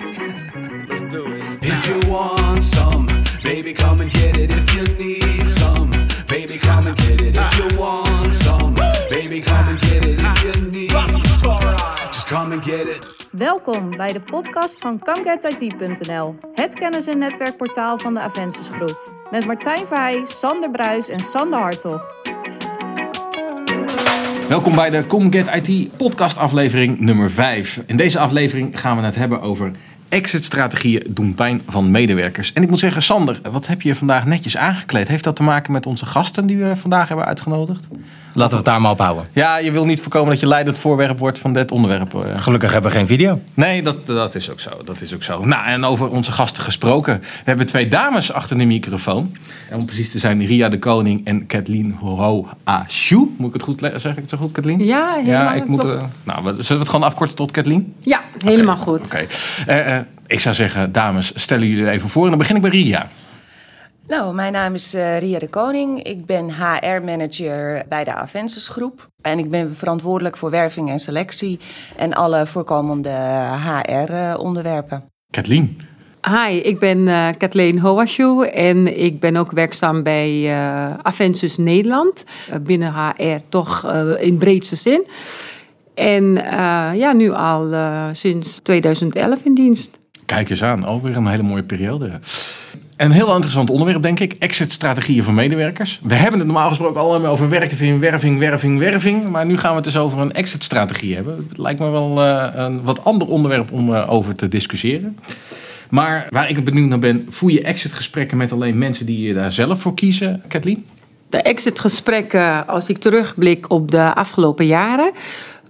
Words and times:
Let's 0.00 1.02
do 1.10 1.26
it. 1.26 1.42
If 1.62 1.86
you 1.86 2.10
want 2.10 2.62
some, 2.62 3.06
baby, 3.42 3.72
come 3.72 4.00
and 4.00 4.10
get 4.12 4.36
it. 4.36 4.50
If 4.50 4.74
you 4.74 4.84
need 4.96 5.48
some, 5.48 5.90
baby, 6.26 6.58
come 6.58 6.86
and 6.86 6.96
get 6.96 7.20
it. 7.20 7.36
If 7.36 7.58
you 7.58 7.78
want 7.78 8.32
some, 8.32 8.74
baby, 9.10 9.40
come 9.40 9.68
and 9.68 9.80
get 9.80 10.04
it. 10.04 10.20
If 10.20 10.42
you 10.44 10.70
need, 10.70 10.90
just 12.10 12.26
come 12.28 12.52
and 12.52 12.64
get 12.64 12.86
it. 12.86 13.28
Welkom 13.30 13.96
bij 13.96 14.12
de 14.12 14.20
podcast 14.20 14.78
van 14.78 14.98
ComeGetIT.nl, 14.98 16.34
het 16.54 16.74
kennis- 16.74 17.06
en 17.06 17.18
netwerkportaal 17.18 17.98
van 17.98 18.14
de 18.14 18.20
Avensis 18.20 18.68
Groep. 18.68 19.12
Met 19.30 19.46
Martijn 19.46 19.86
Verheij, 19.86 20.22
Sander 20.24 20.70
Bruis 20.70 21.08
en 21.08 21.20
Sander 21.20 21.60
Hartog. 21.60 22.18
Welkom 24.48 24.74
bij 24.74 24.90
de 24.90 25.06
ComGet 25.06 25.50
IT 25.68 25.96
podcast 25.96 26.38
aflevering 26.38 27.00
nummer 27.00 27.30
5. 27.30 27.82
In 27.86 27.96
deze 27.96 28.18
aflevering 28.18 28.80
gaan 28.80 28.96
we 28.96 29.02
het 29.02 29.14
hebben 29.14 29.40
over 29.40 29.70
exit-strategieën 30.10 31.02
doen 31.08 31.34
pijn 31.34 31.62
van 31.66 31.90
medewerkers. 31.90 32.52
En 32.52 32.62
ik 32.62 32.68
moet 32.68 32.78
zeggen, 32.78 33.02
Sander, 33.02 33.40
wat 33.50 33.66
heb 33.66 33.82
je 33.82 33.94
vandaag 33.94 34.26
netjes 34.26 34.56
aangekleed? 34.56 35.08
Heeft 35.08 35.24
dat 35.24 35.36
te 35.36 35.42
maken 35.42 35.72
met 35.72 35.86
onze 35.86 36.06
gasten 36.06 36.46
die 36.46 36.56
we 36.56 36.76
vandaag 36.76 37.08
hebben 37.08 37.26
uitgenodigd? 37.26 37.86
Laten 38.32 38.50
we 38.50 38.56
het 38.56 38.64
daar 38.64 38.80
maar 38.80 38.90
op 38.90 38.98
houden. 38.98 39.24
Ja, 39.32 39.56
je 39.58 39.70
wil 39.72 39.84
niet 39.86 40.00
voorkomen 40.00 40.30
dat 40.30 40.40
je 40.40 40.46
leidend 40.46 40.78
voorwerp 40.78 41.18
wordt 41.18 41.38
van 41.38 41.52
dit 41.52 41.72
onderwerp. 41.72 42.14
eh. 42.14 42.42
Gelukkig 42.42 42.72
hebben 42.72 42.90
we 42.90 42.96
geen 42.96 43.06
video. 43.06 43.40
Nee, 43.54 43.82
dat, 43.82 44.06
dat 44.06 44.34
is 44.34 44.50
ook 44.50 44.60
zo. 44.60 44.70
Dat 44.84 45.00
is 45.00 45.14
ook 45.14 45.22
zo. 45.22 45.44
Nou, 45.44 45.66
en 45.66 45.84
over 45.84 46.08
onze 46.08 46.32
gasten 46.32 46.62
gesproken. 46.62 47.18
We 47.20 47.26
hebben 47.44 47.66
twee 47.66 47.88
dames 47.88 48.32
achter 48.32 48.58
de 48.58 48.64
microfoon. 48.64 49.36
En 49.70 49.78
om 49.78 49.84
precies 49.86 50.10
te 50.10 50.18
zijn, 50.18 50.44
Ria 50.46 50.68
de 50.68 50.78
Koning 50.78 51.20
en 51.26 51.46
Kathleen 51.46 51.96
Horo 52.00 52.48
Ashu. 52.64 53.34
Moet 53.36 53.46
ik 53.48 53.52
het 53.52 53.62
goed 53.62 53.80
le- 53.80 53.98
zeg 53.98 54.12
ik 54.12 54.18
het 54.20 54.28
zo 54.30 54.36
goed, 54.36 54.52
Kathleen? 54.52 54.84
Ja, 54.84 55.14
helemaal, 55.14 55.42
Ja, 55.42 55.52
ik 55.54 55.66
moet. 55.66 55.84
eh, 55.84 56.02
nou, 56.22 56.44
we- 56.44 56.50
zullen 56.52 56.66
we 56.68 56.74
het 56.74 56.88
gewoon 56.88 57.04
afkorten 57.06 57.36
tot 57.36 57.50
Kathleen? 57.50 57.94
Ja, 58.00 58.20
helemaal 58.38 58.76
goed. 58.76 59.04
Oké. 59.04 59.26
Eh, 59.66 59.96
eh, 59.96 60.02
ik 60.26 60.40
zou 60.40 60.54
zeggen, 60.54 60.92
dames, 60.92 61.32
stellen 61.34 61.68
jullie 61.68 61.84
er 61.84 61.90
even 61.92 62.08
voor. 62.08 62.22
En 62.24 62.28
dan 62.28 62.38
begin 62.38 62.56
ik 62.56 62.62
bij 62.62 62.70
Ria. 62.70 63.08
Nou, 64.10 64.34
mijn 64.34 64.52
naam 64.52 64.74
is 64.74 64.94
eh, 64.94 65.18
Ria 65.18 65.38
de 65.38 65.48
Koning. 65.48 66.02
Ik 66.02 66.26
ben 66.26 66.50
HR-manager 66.50 67.82
bij 67.88 68.04
de 68.04 68.14
Avensis 68.14 68.68
Groep. 68.68 69.08
En 69.22 69.38
ik 69.38 69.50
ben 69.50 69.74
verantwoordelijk 69.74 70.36
voor 70.36 70.50
werving 70.50 70.90
en 70.90 70.98
selectie 70.98 71.58
en 71.96 72.14
alle 72.14 72.46
voorkomende 72.46 73.16
HR-onderwerpen. 73.64 75.04
Kathleen. 75.30 75.80
Hi, 76.28 76.56
ik 76.56 76.78
ben 76.78 77.08
eh 77.08 77.28
Kathleen 77.38 77.78
Hoashu 77.78 78.44
en 78.46 79.00
ik 79.02 79.20
ben 79.20 79.36
ook 79.36 79.50
werkzaam 79.50 80.02
bij 80.02 80.50
eh 80.50 80.94
Aventus 81.02 81.56
Nederland. 81.56 82.24
Binnen 82.62 82.92
HR 82.92 83.40
toch 83.48 83.84
eh, 83.84 84.22
in 84.22 84.38
breedste 84.38 84.76
zin. 84.76 85.06
En 85.94 86.44
eh, 86.44 86.90
ja, 86.94 87.12
nu 87.12 87.30
al 87.30 87.72
eh, 87.72 88.08
sinds 88.12 88.60
2011 88.62 89.44
in 89.44 89.54
dienst. 89.54 89.98
Kijk 90.26 90.50
eens 90.50 90.62
aan, 90.62 90.84
alweer 90.84 91.16
een 91.16 91.26
hele 91.26 91.42
mooie 91.42 91.64
periode. 91.64 92.20
Een 93.00 93.10
heel 93.10 93.34
interessant 93.34 93.70
onderwerp, 93.70 94.02
denk 94.02 94.20
ik. 94.20 94.36
Exit-strategieën 94.38 95.24
voor 95.24 95.32
medewerkers. 95.32 96.00
We 96.02 96.14
hebben 96.14 96.38
het 96.38 96.48
normaal 96.48 96.68
gesproken 96.68 97.00
allemaal 97.00 97.32
over 97.32 97.48
werving, 97.48 98.00
werving, 98.00 98.38
werving, 98.38 98.78
werving. 98.78 99.28
Maar 99.28 99.46
nu 99.46 99.58
gaan 99.58 99.70
we 99.70 99.76
het 99.76 99.84
dus 99.84 99.96
over 99.96 100.18
een 100.18 100.32
exit-strategie 100.32 101.14
hebben. 101.14 101.46
Het 101.48 101.58
lijkt 101.58 101.80
me 101.80 101.90
wel 101.90 102.22
eh, 102.22 102.48
een 102.54 102.82
wat 102.82 103.04
ander 103.04 103.28
onderwerp 103.28 103.72
om 103.72 103.94
eh, 103.94 104.12
over 104.12 104.34
te 104.34 104.48
discussiëren. 104.48 105.18
Maar 105.90 106.26
waar 106.30 106.48
ik 106.48 106.64
benieuwd 106.64 106.88
naar 106.88 106.98
ben, 106.98 107.26
voer 107.28 107.50
je 107.50 107.62
exit-gesprekken 107.62 108.36
met 108.36 108.52
alleen 108.52 108.78
mensen 108.78 109.06
die 109.06 109.26
je 109.26 109.34
daar 109.34 109.52
zelf 109.52 109.80
voor 109.80 109.94
kiezen, 109.94 110.42
Kathleen? 110.48 110.86
De 111.28 111.42
exitgesprekken, 111.42 112.66
als 112.66 112.88
ik 112.88 112.98
terugblik 112.98 113.70
op 113.70 113.90
de 113.90 114.14
afgelopen 114.14 114.66
jaren, 114.66 115.12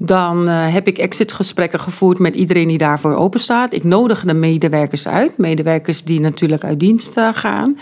dan 0.02 0.48
eh, 0.48 0.72
heb 0.72 0.86
ik 0.86 0.98
exitgesprekken 0.98 1.80
gevoerd 1.80 2.18
met 2.18 2.34
iedereen 2.34 2.68
die 2.68 2.78
daarvoor 2.78 3.14
open 3.14 3.40
staat. 3.40 3.72
Ik 3.72 3.84
nodig 3.84 4.24
de 4.24 4.34
medewerkers 4.34 5.08
uit, 5.08 5.38
medewerkers 5.38 6.04
die 6.04 6.20
natuurlijk 6.20 6.64
uit 6.64 6.80
dienst 6.80 7.16
eh, 7.16 7.28
gaan. 7.32 7.78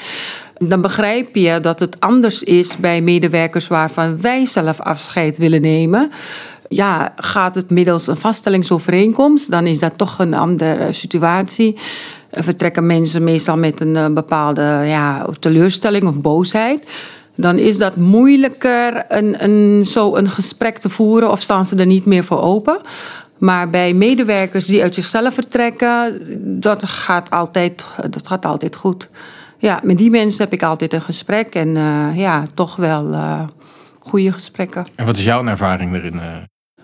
Dan 0.58 0.80
begrijp 0.80 1.34
je 1.34 1.60
dat 1.60 1.80
het 1.80 2.00
anders 2.00 2.42
is 2.42 2.76
bij 2.76 3.00
medewerkers 3.00 3.68
waarvan 3.68 4.20
wij 4.20 4.46
zelf 4.46 4.80
afscheid 4.80 5.38
willen 5.38 5.60
nemen. 5.60 6.10
Ja, 6.68 7.12
gaat 7.16 7.54
het 7.54 7.70
middels 7.70 8.06
een 8.06 8.16
vaststellingsovereenkomst, 8.16 9.50
dan 9.50 9.66
is 9.66 9.78
dat 9.78 9.98
toch 9.98 10.18
een 10.18 10.34
andere 10.34 10.92
situatie. 10.92 11.76
Eh, 12.30 12.42
Vertrekken 12.42 12.86
mensen 12.86 13.24
meestal 13.24 13.56
met 13.56 13.80
een 13.80 14.14
bepaalde 14.14 14.82
ja, 14.84 15.26
teleurstelling 15.40 16.06
of 16.06 16.20
boosheid 16.20 16.86
dan 17.40 17.58
is 17.58 17.78
dat 17.78 17.96
moeilijker 17.96 19.04
een, 19.08 19.44
een, 19.44 19.84
zo 19.84 20.16
een 20.16 20.28
gesprek 20.28 20.78
te 20.78 20.88
voeren 20.88 21.30
of 21.30 21.40
staan 21.40 21.64
ze 21.64 21.76
er 21.76 21.86
niet 21.86 22.04
meer 22.04 22.24
voor 22.24 22.40
open. 22.40 22.80
Maar 23.38 23.70
bij 23.70 23.94
medewerkers 23.94 24.66
die 24.66 24.82
uit 24.82 24.94
zichzelf 24.94 25.34
vertrekken, 25.34 26.20
dat 26.60 26.84
gaat 26.84 27.30
altijd, 27.30 27.86
dat 28.10 28.26
gaat 28.26 28.44
altijd 28.44 28.76
goed. 28.76 29.10
Ja, 29.58 29.80
met 29.82 29.98
die 29.98 30.10
mensen 30.10 30.44
heb 30.44 30.52
ik 30.52 30.62
altijd 30.62 30.92
een 30.92 31.02
gesprek 31.02 31.54
en 31.54 31.76
eh, 31.76 32.08
ja, 32.14 32.46
toch 32.54 32.76
wel 32.76 33.12
eh, 33.12 33.42
goede 33.98 34.32
gesprekken. 34.32 34.86
En 34.94 35.06
wat 35.06 35.16
is 35.16 35.24
jouw 35.24 35.46
ervaring 35.46 35.94
erin? 35.94 36.20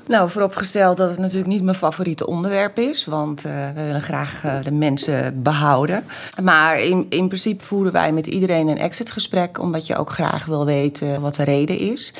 Eh? 0.04 0.10
Nou, 0.10 0.30
vooropgesteld 0.30 0.96
dat 0.96 1.10
het 1.10 1.18
natuurlijk 1.18 1.46
niet 1.46 1.62
mijn 1.62 1.76
favoriete 1.76 2.26
onderwerp 2.26 2.78
is, 2.78 3.04
want 3.04 3.44
eh, 3.44 3.52
we 3.74 3.82
willen 3.84 4.02
graag 4.02 4.44
eh, 4.44 4.56
de 4.62 4.72
mensen 4.72 5.42
behouden. 5.42 6.04
Maar 6.42 6.80
in, 6.80 7.06
in 7.08 7.26
principe 7.26 7.64
voeren 7.64 7.92
wij 7.92 8.12
met 8.12 8.26
iedereen 8.26 8.68
een 8.68 8.78
exitgesprek, 8.78 9.60
omdat 9.60 9.86
je 9.86 9.96
ook 9.96 10.10
graag 10.10 10.46
wil 10.46 10.64
weten 10.64 11.20
wat 11.20 11.34
de 11.34 11.44
reden 11.44 11.78
is. 11.78 12.14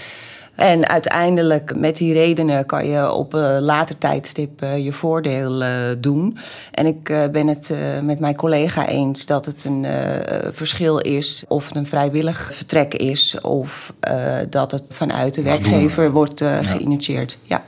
En 0.55 0.89
uiteindelijk 0.89 1.77
met 1.77 1.97
die 1.97 2.13
redenen 2.13 2.67
kan 2.67 2.87
je 2.87 3.13
op 3.13 3.33
een 3.33 3.61
later 3.61 3.99
tijdstip 3.99 4.63
eh, 4.63 4.85
je 4.85 4.93
voordeel 4.93 5.63
eh, 5.63 5.71
doen. 5.99 6.39
En 6.71 6.87
ik 6.87 7.09
eh, 7.09 7.29
ben 7.33 7.47
het 7.47 7.71
eh, 7.71 7.79
met 8.03 8.19
mijn 8.19 8.37
collega 8.37 8.87
eens 8.89 9.27
dat 9.27 9.47
het 9.47 9.65
een 9.65 9.85
eh, 9.85 10.49
verschil 10.53 10.99
is 10.99 11.45
of 11.49 11.69
het 11.69 11.77
een 11.77 11.87
vrijwillig 11.87 12.55
vertrek 12.55 12.95
is 12.95 13.41
of 13.41 13.95
eh, 14.01 14.37
dat 14.51 14.71
het 14.71 14.85
vanuit 14.89 15.35
de 15.35 15.43
werkgever 15.43 16.11
wordt 16.11 16.41
eh, 16.41 16.59
geïnitieerd. 16.61 17.39
Ja. 17.43 17.65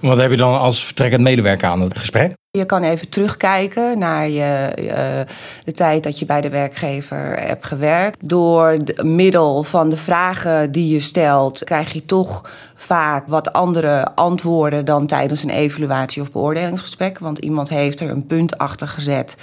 Wat 0.00 0.16
heb 0.16 0.30
je 0.30 0.36
dan 0.36 0.58
als 0.58 0.84
vertrekkend 0.84 1.22
medewerker 1.22 1.68
aan 1.68 1.80
het 1.80 1.98
gesprek? 1.98 2.36
Je 2.50 2.64
kan 2.64 2.82
even 2.82 3.08
terugkijken 3.08 3.98
naar 3.98 4.28
je, 4.28 4.42
eh, 4.42 5.34
de 5.64 5.72
tijd 5.72 6.02
dat 6.02 6.18
je 6.18 6.24
bij 6.24 6.40
de 6.40 6.48
werkgever 6.48 7.36
hebt 7.40 7.66
gewerkt. 7.66 8.28
Door 8.28 8.78
de 8.84 9.04
middel 9.04 9.62
van 9.62 9.90
de 9.90 9.96
vragen 9.96 10.72
die 10.72 10.94
je 10.94 11.00
stelt, 11.00 11.64
krijg 11.64 11.92
je 11.92 12.04
toch 12.04 12.50
vaak 12.74 13.26
wat 13.26 13.52
andere 13.52 14.14
antwoorden 14.14 14.84
dan 14.84 15.06
tijdens 15.06 15.42
een 15.42 15.50
evaluatie 15.50 16.22
of 16.22 16.32
beoordelingsgesprek. 16.32 17.18
Want 17.18 17.38
iemand 17.38 17.68
heeft 17.68 18.00
er 18.00 18.10
een 18.10 18.26
punt 18.26 18.58
achter 18.58 18.88
gezet. 18.88 19.36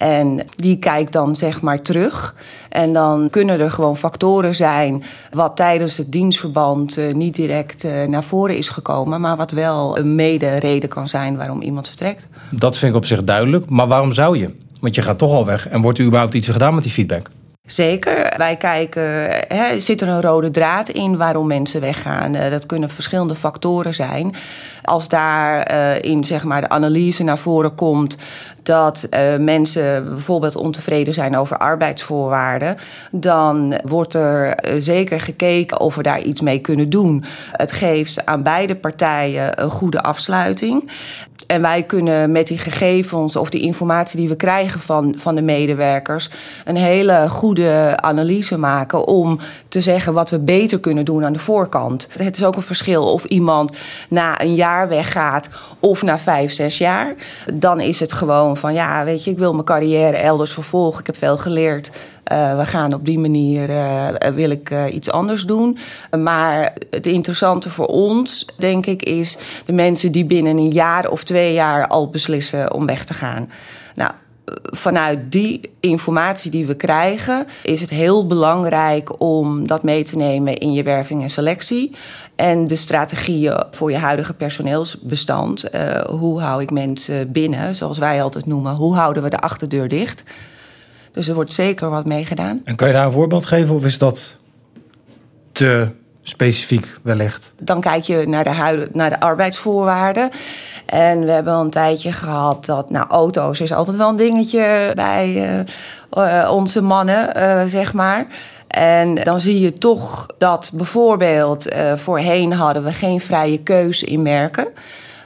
En 0.00 0.40
die 0.56 0.78
kijkt 0.78 1.12
dan 1.12 1.36
zeg 1.36 1.60
maar 1.60 1.82
terug. 1.82 2.34
En 2.68 2.92
dan 2.92 3.30
kunnen 3.30 3.60
er 3.60 3.70
gewoon 3.70 3.96
factoren 3.96 4.54
zijn 4.54 5.04
wat 5.30 5.56
tijdens 5.56 5.96
het 5.96 6.12
dienstverband 6.12 6.96
eh, 6.96 7.14
niet 7.14 7.34
direct 7.34 7.84
eh, 7.84 8.06
naar 8.08 8.22
voren 8.22 8.56
is 8.56 8.68
gekomen, 8.68 9.20
maar 9.20 9.36
wat 9.36 9.50
wel 9.50 9.98
een 9.98 10.14
mede-reden 10.14 10.88
kan 10.88 11.08
zijn 11.08 11.36
waarom 11.36 11.60
iemand 11.60 11.88
vertrekt. 11.88 12.28
Dat 12.50 12.76
vind 12.76 12.90
ik 12.90 12.96
op 12.98 13.06
zich 13.06 13.24
duidelijk. 13.24 13.70
Maar 13.70 13.86
waarom 13.86 14.12
zou 14.12 14.38
je? 14.38 14.50
Want 14.80 14.94
je 14.94 15.02
gaat 15.02 15.18
toch 15.18 15.32
al 15.32 15.44
weg. 15.46 15.68
En 15.68 15.80
wordt 15.80 15.98
er 15.98 16.04
überhaupt 16.04 16.34
iets 16.34 16.48
gedaan 16.48 16.74
met 16.74 16.82
die 16.82 16.92
feedback? 16.92 17.30
Zeker. 17.72 18.34
Wij 18.36 18.56
kijken, 18.56 19.30
hè, 19.48 19.80
zit 19.80 20.00
er 20.00 20.08
een 20.08 20.20
rode 20.20 20.50
draad 20.50 20.88
in 20.88 21.16
waarom 21.16 21.46
mensen 21.46 21.80
weggaan? 21.80 22.34
Eh, 22.34 22.50
dat 22.50 22.66
kunnen 22.66 22.90
verschillende 22.90 23.34
factoren 23.34 23.94
zijn. 23.94 24.34
Als 24.82 25.08
daar 25.08 25.62
eh, 25.62 26.10
in 26.10 26.24
zeg 26.24 26.44
maar, 26.44 26.60
de 26.60 26.68
analyse 26.68 27.22
naar 27.22 27.38
voren 27.38 27.74
komt 27.74 28.16
dat 28.62 29.06
eh, 29.10 29.36
mensen 29.36 30.04
bijvoorbeeld 30.08 30.56
ontevreden 30.56 31.14
zijn 31.14 31.36
over 31.36 31.56
arbeidsvoorwaarden, 31.56 32.76
dan 33.10 33.80
wordt 33.84 34.14
er 34.14 34.58
zeker 34.78 35.20
gekeken 35.20 35.80
of 35.80 35.94
we 35.94 36.02
daar 36.02 36.22
iets 36.22 36.40
mee 36.40 36.58
kunnen 36.58 36.90
doen. 36.90 37.24
Het 37.52 37.72
geeft 37.72 38.26
aan 38.26 38.42
beide 38.42 38.76
partijen 38.76 39.62
een 39.62 39.70
goede 39.70 40.02
afsluiting. 40.02 40.90
En 41.50 41.62
wij 41.62 41.82
kunnen 41.82 42.32
met 42.32 42.46
die 42.46 42.58
gegevens 42.58 43.36
of 43.36 43.50
die 43.50 43.60
informatie 43.60 44.18
die 44.18 44.28
we 44.28 44.36
krijgen 44.36 44.80
van, 44.80 45.14
van 45.18 45.34
de 45.34 45.42
medewerkers 45.42 46.30
een 46.64 46.76
hele 46.76 47.28
goede 47.28 47.96
analyse 47.96 48.58
maken 48.58 49.06
om 49.06 49.38
te 49.68 49.80
zeggen 49.80 50.12
wat 50.12 50.30
we 50.30 50.40
beter 50.40 50.80
kunnen 50.80 51.04
doen 51.04 51.24
aan 51.24 51.32
de 51.32 51.38
voorkant. 51.38 52.08
Het 52.18 52.36
is 52.36 52.44
ook 52.44 52.56
een 52.56 52.62
verschil 52.62 53.12
of 53.12 53.24
iemand 53.24 53.76
na 54.08 54.40
een 54.40 54.54
jaar 54.54 54.88
weggaat 54.88 55.48
of 55.80 56.02
na 56.02 56.18
vijf, 56.18 56.52
zes 56.52 56.78
jaar. 56.78 57.14
Dan 57.54 57.80
is 57.80 58.00
het 58.00 58.12
gewoon 58.12 58.56
van 58.56 58.74
ja, 58.74 59.04
weet 59.04 59.24
je, 59.24 59.30
ik 59.30 59.38
wil 59.38 59.52
mijn 59.52 59.64
carrière 59.64 60.16
elders 60.16 60.52
vervolgen. 60.52 61.00
Ik 61.00 61.06
heb 61.06 61.16
veel 61.16 61.38
geleerd. 61.38 61.90
Eh, 62.30 62.56
we 62.56 62.66
gaan 62.66 62.94
op 62.94 63.04
die 63.04 63.18
manier, 63.18 63.70
eh, 63.70 64.30
wil 64.34 64.50
ik 64.50 64.70
eh, 64.70 64.94
iets 64.94 65.10
anders 65.10 65.44
doen. 65.44 65.78
Maar 66.18 66.72
het 66.90 67.06
interessante 67.06 67.70
voor 67.70 67.86
ons, 67.86 68.46
denk 68.56 68.86
ik, 68.86 69.02
is 69.02 69.36
de 69.64 69.72
mensen 69.72 70.12
die 70.12 70.24
binnen 70.24 70.56
een 70.56 70.70
jaar 70.70 71.08
of 71.08 71.24
twee 71.24 71.52
jaar 71.52 71.86
al 71.86 72.08
beslissen 72.08 72.72
om 72.72 72.86
weg 72.86 73.04
te 73.04 73.14
gaan. 73.14 73.50
Nou, 73.94 74.10
vanuit 74.64 75.32
die 75.32 75.60
informatie 75.80 76.50
die 76.50 76.66
we 76.66 76.74
krijgen, 76.74 77.46
is 77.62 77.80
het 77.80 77.90
heel 77.90 78.26
belangrijk 78.26 79.20
om 79.20 79.66
dat 79.66 79.82
mee 79.82 80.02
te 80.02 80.16
nemen 80.16 80.58
in 80.58 80.72
je 80.72 80.82
werving 80.82 81.22
en 81.22 81.30
selectie. 81.30 81.94
En 82.36 82.64
de 82.64 82.76
strategieën 82.76 83.64
voor 83.70 83.90
je 83.90 83.96
huidige 83.96 84.34
personeelsbestand. 84.34 85.64
Hoe 86.08 86.40
hou 86.40 86.62
ik 86.62 86.70
mensen 86.70 87.32
binnen, 87.32 87.74
zoals 87.74 87.98
wij 87.98 88.22
altijd 88.22 88.46
noemen? 88.46 88.74
Hoe 88.74 88.94
houden 88.94 89.22
we 89.22 89.30
de 89.30 89.40
achterdeur 89.40 89.88
dicht? 89.88 90.24
Dus 91.12 91.28
er 91.28 91.34
wordt 91.34 91.52
zeker 91.52 91.90
wat 91.90 92.06
meegedaan. 92.06 92.60
En 92.64 92.76
kan 92.76 92.88
je 92.88 92.94
daar 92.94 93.06
een 93.06 93.12
voorbeeld 93.12 93.46
geven 93.46 93.74
of 93.74 93.84
is 93.84 93.98
dat 93.98 94.36
te 95.52 95.88
specifiek 96.22 96.98
wellicht? 97.02 97.52
Dan 97.58 97.80
kijk 97.80 98.04
je 98.04 98.24
naar 98.26 98.44
de, 98.44 98.50
huid, 98.50 98.94
naar 98.94 99.10
de 99.10 99.20
arbeidsvoorwaarden. 99.20 100.30
En 100.86 101.24
we 101.24 101.30
hebben 101.30 101.52
al 101.52 101.64
een 101.64 101.70
tijdje 101.70 102.12
gehad 102.12 102.64
dat, 102.64 102.90
nou, 102.90 103.08
auto's 103.08 103.60
is 103.60 103.72
altijd 103.72 103.96
wel 103.96 104.08
een 104.08 104.16
dingetje 104.16 104.92
bij 104.94 105.34
uh, 106.16 106.50
onze 106.52 106.82
mannen, 106.82 107.36
uh, 107.36 107.62
zeg 107.66 107.92
maar. 107.92 108.26
En 108.68 109.14
dan 109.14 109.40
zie 109.40 109.60
je 109.60 109.72
toch 109.72 110.26
dat 110.38 110.70
bijvoorbeeld 110.74 111.68
voorheen 111.94 112.52
hadden 112.52 112.84
we 112.84 112.92
geen 112.92 113.20
vrije 113.20 113.62
keuze 113.62 114.06
in 114.06 114.22
merken. 114.22 114.68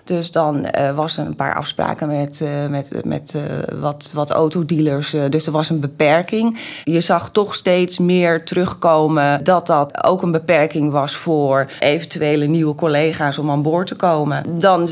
Dus 0.04 0.30
dan 0.30 0.66
uh, 0.78 0.96
was 0.96 1.16
er 1.16 1.26
een 1.26 1.36
paar 1.36 1.54
afspraken 1.54 2.08
met, 2.08 2.40
uh, 2.40 2.66
met, 2.66 3.04
met 3.04 3.32
uh, 3.36 3.42
wat, 3.80 4.10
wat 4.12 4.30
autodealers. 4.30 5.10
dus 5.10 5.46
er 5.46 5.52
was 5.52 5.70
een 5.70 5.80
beperking. 5.80 6.58
Je 6.84 7.00
zag 7.00 7.30
toch 7.30 7.54
steeds 7.54 7.98
meer 7.98 8.44
terugkomen 8.44 9.44
dat 9.44 9.66
dat 9.66 10.04
ook 10.04 10.22
een 10.22 10.32
beperking 10.32 10.92
was 10.92 11.16
voor 11.16 11.66
eventuele 11.78 12.46
nieuwe 12.46 12.74
collega's 12.74 13.38
om 13.38 13.50
aan 13.50 13.62
boord 13.62 13.86
te 13.86 13.94
komen. 13.94 14.58
Dan 14.58 14.88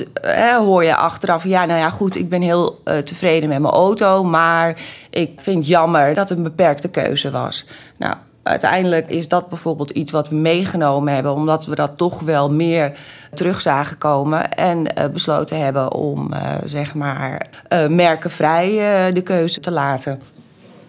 hoor 0.58 0.84
je 0.84 0.96
achteraf, 0.96 1.44
ja, 1.44 1.64
nou 1.64 1.78
ja, 1.78 1.90
goed, 1.90 2.16
ik 2.16 2.28
ben 2.28 2.42
heel 2.42 2.80
tevreden 3.04 3.48
met 3.48 3.60
mijn 3.60 3.74
auto, 3.74 4.24
maar 4.24 4.80
ik 5.10 5.40
vind 5.40 5.66
jammer 5.66 6.14
dat 6.14 6.28
het 6.28 6.38
een 6.38 6.44
beperkte 6.44 6.88
keuze 6.88 7.30
was. 7.30 7.66
Nou, 7.96 8.14
uiteindelijk 8.42 9.08
is 9.08 9.28
dat 9.28 9.48
bijvoorbeeld 9.48 9.90
iets 9.90 10.12
wat 10.12 10.28
we 10.28 10.34
meegenomen 10.34 11.14
hebben, 11.14 11.32
omdat 11.32 11.66
we 11.66 11.74
dat 11.74 11.92
toch 11.96 12.20
wel 12.20 12.50
meer 12.52 12.92
terug 13.34 13.60
zagen 13.60 13.98
komen 13.98 14.50
en 14.50 14.78
uh, 14.78 15.04
besloten 15.12 15.60
hebben 15.60 15.92
om 15.92 16.32
uh, 16.32 16.54
zeg 16.64 16.94
maar 16.94 17.46
uh, 17.72 17.86
merkenvrij 17.86 18.70
de 19.12 19.22
keuze 19.22 19.60
te 19.60 19.70
laten. 19.70 20.20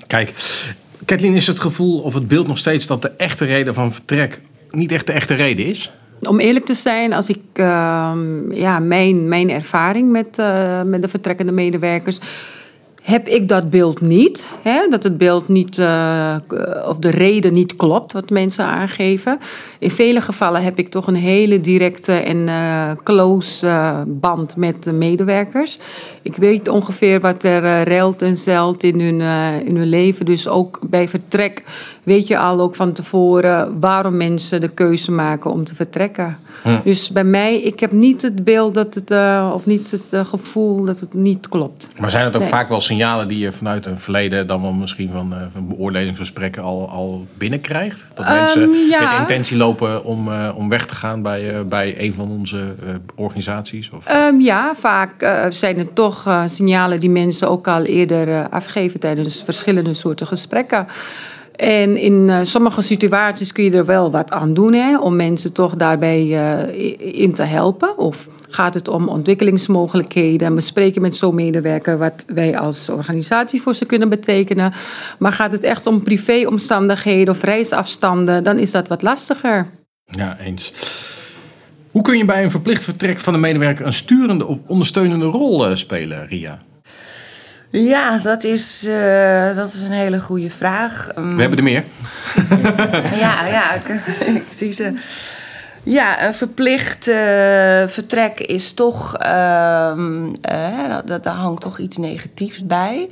Kijk, 0.08 0.34
Kathleen, 1.06 1.34
is 1.34 1.48
het 1.48 1.60
gevoel 1.60 2.00
of 2.00 2.14
het 2.14 2.28
beeld 2.28 2.48
nog 2.48 2.58
steeds 2.58 2.88
dat 2.88 3.02
de 3.02 3.12
echte 3.18 3.46
reden 3.46 3.74
van 3.74 3.94
vertrek 3.94 4.42
niet 4.70 4.92
echt 4.92 5.08
de 5.08 5.14
echte 5.14 5.34
reden 5.34 5.66
is? 5.66 5.92
Om 6.22 6.40
eerlijk 6.40 6.66
te 6.66 6.74
zijn, 6.74 7.14
als 7.14 7.30
ik 7.30 7.42
ja, 8.52 8.80
mijn, 8.80 9.28
mijn 9.28 9.50
ervaring 9.50 10.12
met, 10.12 10.38
met 10.86 11.02
de 11.02 11.08
vertrekkende 11.08 11.52
medewerkers 11.52 12.20
heb 13.04 13.28
ik 13.28 13.48
dat 13.48 13.70
beeld 13.70 14.02
niet. 14.02 14.50
Hè? 14.62 14.88
Dat 14.90 15.04
het 15.04 15.18
beeld 15.18 15.48
niet, 15.48 15.78
uh, 15.78 16.36
of 16.88 16.98
de 16.98 17.10
reden 17.10 17.54
niet 17.54 17.76
klopt 17.76 18.12
wat 18.12 18.30
mensen 18.30 18.66
aangeven. 18.66 19.40
In 19.80 19.92
vele 19.92 20.22
gevallen 20.22 20.64
heb 20.64 20.78
ik 20.78 20.88
toch 20.88 21.08
een 21.08 21.16
hele 21.16 21.62
directe 21.62 22.12
en 22.12 22.38
uh, 22.38 22.92
close 23.04 23.68
band 24.08 24.56
met 24.56 24.84
de 24.84 24.94
medewerkers. 24.94 25.80
Ik 26.22 26.36
weet 26.36 26.68
ongeveer 26.68 27.20
wat 27.20 27.44
er 27.44 27.88
ruilt 27.88 28.22
en 28.22 28.36
zelt 28.36 28.84
in 28.84 29.00
hun, 29.00 29.22
in 29.66 29.76
hun 29.76 29.90
leven. 29.90 30.26
Dus 30.26 30.48
ook 30.48 30.80
bij 30.90 31.08
vertrek 31.08 31.64
weet 32.04 32.28
je 32.28 32.38
al 32.38 32.60
ook 32.60 32.76
van 32.76 32.92
tevoren 32.94 33.80
waarom 33.80 34.18
mensen 34.18 34.62
de 34.62 34.70
keuze 34.70 35.12
maken 35.12 35.52
om 35.52 35.64
te 35.64 35.76
vertrekken. 35.76 36.38
Hm. 36.62 36.78
Dus 36.84 37.10
bij 37.10 37.24
mij, 37.24 37.62
ik 37.62 37.80
heb 37.80 37.92
niet 37.92 38.22
het 38.22 38.44
beeld 38.44 38.74
dat 38.74 38.94
het, 38.94 39.12
of 39.54 39.66
niet 39.66 39.92
het 39.92 40.28
gevoel 40.28 40.86
dat 40.86 41.00
het 41.00 41.14
niet 41.14 41.50
klopt. 41.50 41.88
Maar 42.00 42.12
zijn 42.12 42.26
het 42.26 42.36
ook 42.36 42.42
nee. 42.42 42.50
vaak 42.50 42.70
wel 42.70 42.82
signalen 42.82 43.28
die 43.28 43.40
je 43.40 43.52
vanuit 43.52 43.86
een 43.86 43.98
verleden, 43.98 44.48
dan 44.48 44.62
wel 44.62 44.74
misschien 44.74 45.10
van, 45.12 45.34
van 45.52 45.68
beoordelingsgesprekken 45.68 46.64
al, 46.64 46.90
al 46.90 47.28
binnenkrijgt? 47.34 48.08
Dat 48.14 48.26
um, 48.26 48.34
mensen 48.34 48.70
ja. 48.90 49.12
met 49.12 49.20
intentie 49.20 49.58
lopen 49.58 50.06
om, 50.06 50.28
uh, 50.28 50.50
om 50.56 50.70
weg 50.70 50.86
te 50.86 50.96
gaan 50.96 51.22
bij, 51.22 51.54
uh, 51.54 51.62
bij 51.62 51.96
een 52.00 52.14
van 52.14 52.30
onze 52.30 52.58
uh, 52.58 52.96
organisaties? 53.16 53.90
Of? 53.90 54.12
Um, 54.12 54.42
ja, 54.42 54.74
vaak 54.76 55.46
zijn 55.50 55.78
het 55.78 55.96
toch 55.96 56.44
signalen 56.46 57.00
die 57.00 57.10
mensen 57.10 57.50
ook 57.50 57.68
al 57.68 57.84
eerder 57.84 58.50
afgeven 58.50 59.00
tijdens 59.00 59.44
verschillende 59.44 59.94
soorten 59.94 60.28
gesprekken. 60.28 60.88
En 61.56 61.98
in 61.98 62.14
uh, 62.14 62.40
sommige 62.44 62.82
situaties 62.82 63.52
kun 63.52 63.64
je 63.64 63.72
er 63.72 63.86
wel 63.86 64.12
wat 64.12 64.32
aan 64.32 64.54
doen 64.54 64.74
hè, 64.74 64.98
om 64.98 65.16
mensen 65.16 65.54
toch 65.54 65.76
daarbij 65.76 66.26
uh, 66.26 67.22
in 67.22 67.34
te 67.34 67.44
helpen. 67.44 67.98
Of 67.98 68.28
gaat 68.50 68.74
het 68.74 68.88
om 68.88 69.08
ontwikkelingsmogelijkheden, 69.08 70.56
bespreken 70.56 71.02
met 71.02 71.18
zo'n 71.18 71.36
medewerker 71.36 71.98
wat 71.98 72.26
wij 72.28 72.58
als 72.58 72.90
organisatie 72.90 73.62
voor 73.62 73.76
ze 73.76 73.86
kunnen 73.86 74.10
betekenen. 74.10 74.74
Maar 75.20 75.32
gaat 75.32 75.52
het 75.52 75.64
echt 75.64 75.88
om 75.88 76.04
privéomstandigheden 76.04 77.34
of 77.34 77.44
reisafstanden, 77.44 78.44
dan 78.44 78.58
is 78.60 78.72
dat 78.72 78.88
wat 78.88 79.02
lastiger. 79.02 79.68
Ja, 80.06 80.38
eens. 80.40 80.74
Hoe 81.92 82.02
kun 82.02 82.18
je 82.18 82.26
bij 82.26 82.44
een 82.44 82.52
verplicht 82.52 82.84
vertrek 82.84 83.20
van 83.20 83.34
de 83.34 83.40
medewerker 83.40 83.86
een 83.86 83.94
sturende 83.94 84.46
of 84.46 84.58
ondersteunende 84.68 85.26
rol 85.26 85.70
uh, 85.70 85.76
spelen, 85.76 86.28
Ria? 86.28 86.60
Ja, 87.80 88.18
dat 88.18 88.44
is, 88.44 88.86
uh, 88.88 89.56
dat 89.56 89.74
is 89.74 89.82
een 89.82 89.92
hele 89.92 90.22
goede 90.22 90.50
vraag. 90.50 91.10
Um, 91.18 91.36
We 91.36 91.42
hebben 91.42 91.58
er 91.58 91.64
meer. 91.64 91.84
ja, 93.26 93.46
ja, 93.46 93.74
ik, 93.74 93.88
ik, 94.36 94.44
zie 94.50 94.72
ze. 94.72 94.94
Ja, 95.84 96.26
een 96.26 96.34
verplicht 96.34 97.08
uh, 97.08 97.16
vertrek 97.88 98.40
is 98.40 98.74
toch. 98.74 99.14
Uh, 99.18 99.28
daar 101.06 101.36
hangt 101.36 101.62
toch 101.62 101.80
iets 101.80 101.98
negatiefs 101.98 102.66
bij. 102.66 103.10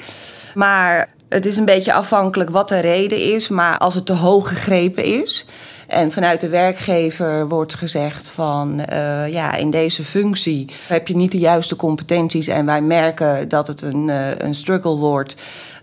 Maar 0.54 1.10
het 1.30 1.46
is 1.46 1.58
een 1.58 1.66
beetje 1.66 1.94
afhankelijk 1.94 2.50
wat 2.50 2.70
de 2.70 2.80
reden 2.80 3.34
is. 3.34 3.48
Maar 3.48 3.78
als 3.78 3.96
het 3.96 4.06
te 4.06 4.14
hoog 4.14 4.48
gegrepen 4.48 5.04
is. 5.04 5.46
En 5.92 6.12
vanuit 6.12 6.42
de 6.42 6.50
werkgever 6.50 7.48
wordt 7.48 7.74
gezegd 7.74 8.28
van 8.28 8.80
uh, 8.80 9.28
ja, 9.32 9.56
in 9.56 9.72
deze 9.72 10.04
functie 10.04 10.66
heb 10.88 11.08
je 11.08 11.16
niet 11.16 11.32
de 11.32 11.38
juiste 11.38 11.76
competenties 11.76 12.48
en 12.48 12.66
wij 12.66 12.82
merken 12.82 13.50
dat 13.50 13.68
het 13.68 13.82
een, 13.82 14.08
uh, 14.08 14.38
een 14.38 14.56
struggle 14.56 14.96
wordt. 14.96 15.36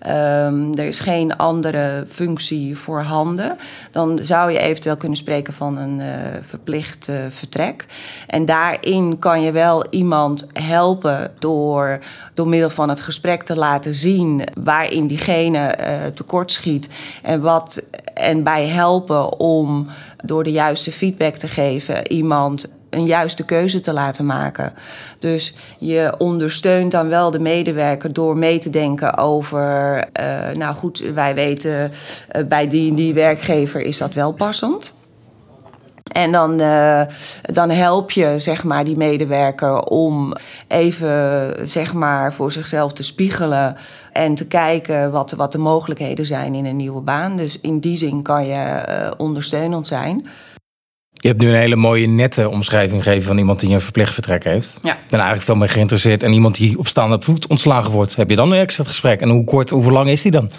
Um, 0.06 0.74
er 0.74 0.86
is 0.86 1.00
geen 1.00 1.36
andere 1.36 2.06
functie 2.08 2.78
voorhanden. 2.78 3.56
Dan 3.90 4.18
zou 4.22 4.52
je 4.52 4.58
eventueel 4.58 4.96
kunnen 4.96 5.18
spreken 5.18 5.52
van 5.52 5.78
een 5.78 6.00
uh, 6.00 6.06
verplicht 6.40 7.08
uh, 7.08 7.16
vertrek. 7.28 7.86
En 8.26 8.46
daarin 8.46 9.18
kan 9.18 9.42
je 9.42 9.52
wel 9.52 9.86
iemand 9.90 10.46
helpen 10.52 11.32
door, 11.38 11.98
door 12.34 12.48
middel 12.48 12.70
van 12.70 12.88
het 12.88 13.00
gesprek 13.00 13.42
te 13.42 13.56
laten 13.56 13.94
zien 13.94 14.42
waarin 14.64 15.06
diegene 15.06 15.78
uh, 15.80 16.06
tekortschiet. 16.14 16.88
En, 17.22 17.40
wat, 17.40 17.82
en 18.14 18.42
bij 18.42 18.66
helpen 18.66 19.38
om 19.38 19.86
door 20.24 20.44
de 20.44 20.52
juiste 20.52 20.92
feedback 20.92 21.34
te 21.34 21.48
geven 21.48 22.12
iemand 22.12 22.76
een 22.90 23.06
juiste 23.06 23.44
keuze 23.44 23.80
te 23.80 23.92
laten 23.92 24.26
maken. 24.26 24.72
Dus 25.18 25.54
je 25.78 26.14
ondersteunt 26.18 26.92
dan 26.92 27.08
wel 27.08 27.30
de 27.30 27.38
medewerker 27.38 28.12
door 28.12 28.36
mee 28.36 28.58
te 28.58 28.70
denken 28.70 29.16
over, 29.16 29.96
uh, 30.20 30.50
nou 30.50 30.74
goed, 30.74 30.98
wij 31.14 31.34
weten 31.34 31.90
uh, 32.36 32.42
bij 32.48 32.68
die 32.68 32.94
die 32.94 33.14
werkgever 33.14 33.80
is 33.80 33.98
dat 33.98 34.14
wel 34.14 34.32
passend. 34.32 34.96
En 36.12 36.32
dan, 36.32 36.60
uh, 36.60 37.02
dan 37.42 37.70
help 37.70 38.10
je 38.10 38.34
zeg 38.38 38.64
maar, 38.64 38.84
die 38.84 38.96
medewerker 38.96 39.82
om 39.82 40.32
even 40.68 41.54
zeg 41.68 41.94
maar, 41.94 42.32
voor 42.32 42.52
zichzelf 42.52 42.92
te 42.92 43.02
spiegelen 43.02 43.76
en 44.12 44.34
te 44.34 44.46
kijken 44.46 45.10
wat, 45.10 45.32
wat 45.32 45.52
de 45.52 45.58
mogelijkheden 45.58 46.26
zijn 46.26 46.54
in 46.54 46.64
een 46.64 46.76
nieuwe 46.76 47.00
baan. 47.00 47.36
Dus 47.36 47.60
in 47.60 47.78
die 47.80 47.96
zin 47.96 48.22
kan 48.22 48.46
je 48.46 49.14
ondersteunend 49.16 49.86
zijn. 49.86 50.26
Je 51.20 51.28
hebt 51.28 51.40
nu 51.40 51.48
een 51.48 51.54
hele 51.54 51.76
mooie 51.76 52.06
nette 52.06 52.48
omschrijving 52.48 53.02
gegeven 53.02 53.26
van 53.26 53.38
iemand 53.38 53.60
die 53.60 53.74
een 53.74 53.80
verplicht 53.80 54.14
vertrek 54.14 54.44
heeft. 54.44 54.78
Ja. 54.82 54.92
Ik 54.92 54.98
ben 55.08 55.18
eigenlijk 55.18 55.42
veel 55.42 55.54
meer 55.54 55.68
geïnteresseerd. 55.68 56.22
En 56.22 56.32
iemand 56.32 56.54
die 56.54 56.78
op 56.78 56.86
staande 56.86 57.16
voet 57.20 57.46
ontslagen 57.46 57.90
wordt. 57.90 58.16
Heb 58.16 58.30
je 58.30 58.36
dan 58.36 58.52
een 58.52 58.58
extra 58.58 58.84
gesprek? 58.84 59.20
En 59.20 59.28
hoe 59.28 59.44
kort, 59.44 59.70
hoe 59.70 59.92
lang 59.92 60.08
is 60.08 60.22
die 60.22 60.32
dan? 60.32 60.50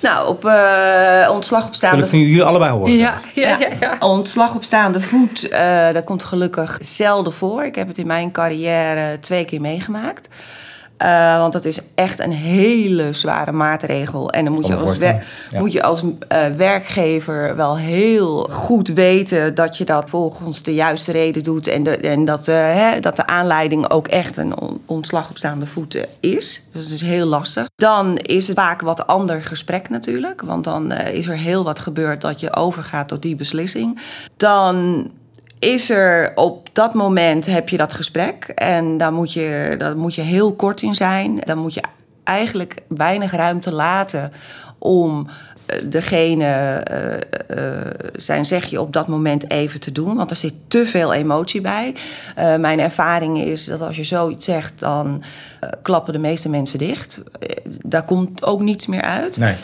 Nou, 0.00 0.28
op 0.28 0.44
uh, 0.44 1.28
ontslag 1.30 1.66
op 1.66 1.74
staande 1.74 2.02
voet. 2.02 2.10
Dat 2.10 2.20
jullie 2.20 2.42
allebei 2.42 2.72
horen. 2.72 2.96
Ja, 2.96 3.20
ja, 3.34 3.58
ja, 3.60 3.68
ja. 3.80 3.96
Ontslag 3.98 4.54
op 4.54 4.64
staande 4.64 5.00
voet, 5.00 5.50
uh, 5.52 5.92
dat 5.92 6.04
komt 6.04 6.24
gelukkig 6.24 6.78
zelden 6.82 7.32
voor. 7.32 7.64
Ik 7.64 7.74
heb 7.74 7.88
het 7.88 7.98
in 7.98 8.06
mijn 8.06 8.32
carrière 8.32 9.18
twee 9.20 9.44
keer 9.44 9.60
meegemaakt. 9.60 10.28
Uh, 11.02 11.38
want 11.38 11.52
dat 11.52 11.64
is 11.64 11.78
echt 11.94 12.20
een 12.20 12.32
hele 12.32 13.12
zware 13.12 13.52
maatregel. 13.52 14.30
En 14.30 14.44
dan 14.44 14.52
moet 14.54 14.66
je 14.66 14.74
als, 14.74 14.98
wer- 14.98 15.26
ja. 15.50 15.58
moet 15.58 15.72
je 15.72 15.82
als 15.82 16.02
uh, 16.02 16.46
werkgever 16.56 17.56
wel 17.56 17.76
heel 17.76 18.48
goed 18.50 18.88
weten 18.88 19.54
dat 19.54 19.76
je 19.76 19.84
dat 19.84 20.10
volgens 20.10 20.62
de 20.62 20.74
juiste 20.74 21.12
reden 21.12 21.42
doet. 21.42 21.66
En, 21.66 21.82
de, 21.82 21.96
en 21.96 22.24
dat, 22.24 22.48
uh, 22.48 22.54
hè, 22.54 23.00
dat 23.00 23.16
de 23.16 23.26
aanleiding 23.26 23.90
ook 23.90 24.08
echt 24.08 24.36
een 24.36 24.54
ontslag 24.86 25.30
op 25.30 25.36
staande 25.36 25.66
voeten 25.66 26.06
is. 26.20 26.62
Dus 26.72 26.84
dat 26.84 26.92
is 26.92 27.00
heel 27.00 27.26
lastig. 27.26 27.66
Dan 27.76 28.16
is 28.16 28.48
het 28.48 28.56
vaak 28.56 28.80
wat 28.80 29.06
ander 29.06 29.42
gesprek 29.42 29.88
natuurlijk. 29.88 30.42
Want 30.42 30.64
dan 30.64 30.92
is 30.92 31.26
er 31.26 31.36
heel 31.36 31.64
wat 31.64 31.78
gebeurd 31.78 32.20
dat 32.20 32.40
je 32.40 32.56
overgaat 32.56 33.08
tot 33.08 33.22
die 33.22 33.36
beslissing. 33.36 34.00
Dan 34.36 35.08
is 35.60 35.90
er 35.90 36.32
op 36.34 36.68
dat 36.72 36.94
moment 36.94 37.46
heb 37.46 37.68
je 37.68 37.76
dat 37.76 37.92
gesprek 37.92 38.44
en 38.44 38.98
daar 38.98 39.12
moet 39.12 39.32
je, 39.32 39.74
daar 39.78 39.96
moet 39.96 40.14
je 40.14 40.20
heel 40.20 40.54
kort 40.54 40.82
in 40.82 40.94
zijn. 40.94 41.38
Dan 41.38 41.58
moet 41.58 41.74
je 41.74 41.82
eigenlijk 42.24 42.74
weinig 42.88 43.32
ruimte 43.32 43.72
laten 43.72 44.32
om 44.78 45.26
degene 45.88 46.44
eh, 46.44 47.78
eh, 47.78 47.90
zijn 48.16 48.46
zegje 48.46 48.80
op 48.80 48.92
dat 48.92 49.06
moment 49.06 49.50
even 49.50 49.80
te 49.80 49.92
doen. 49.92 50.16
Want 50.16 50.30
er 50.30 50.36
zit 50.36 50.54
te 50.68 50.86
veel 50.86 51.12
emotie 51.12 51.60
bij. 51.60 51.94
Eh, 52.34 52.56
mijn 52.56 52.80
ervaring 52.80 53.38
is 53.38 53.64
dat 53.64 53.80
als 53.80 53.96
je 53.96 54.04
zoiets 54.04 54.44
zegt, 54.44 54.72
dan 54.78 55.22
klappen 55.82 56.12
de 56.12 56.18
meeste 56.18 56.48
mensen 56.48 56.78
dicht. 56.78 57.22
Daar 57.84 58.04
komt 58.04 58.44
ook 58.44 58.60
niets 58.60 58.86
meer 58.86 59.02
uit. 59.02 59.36
Nee. 59.36 59.54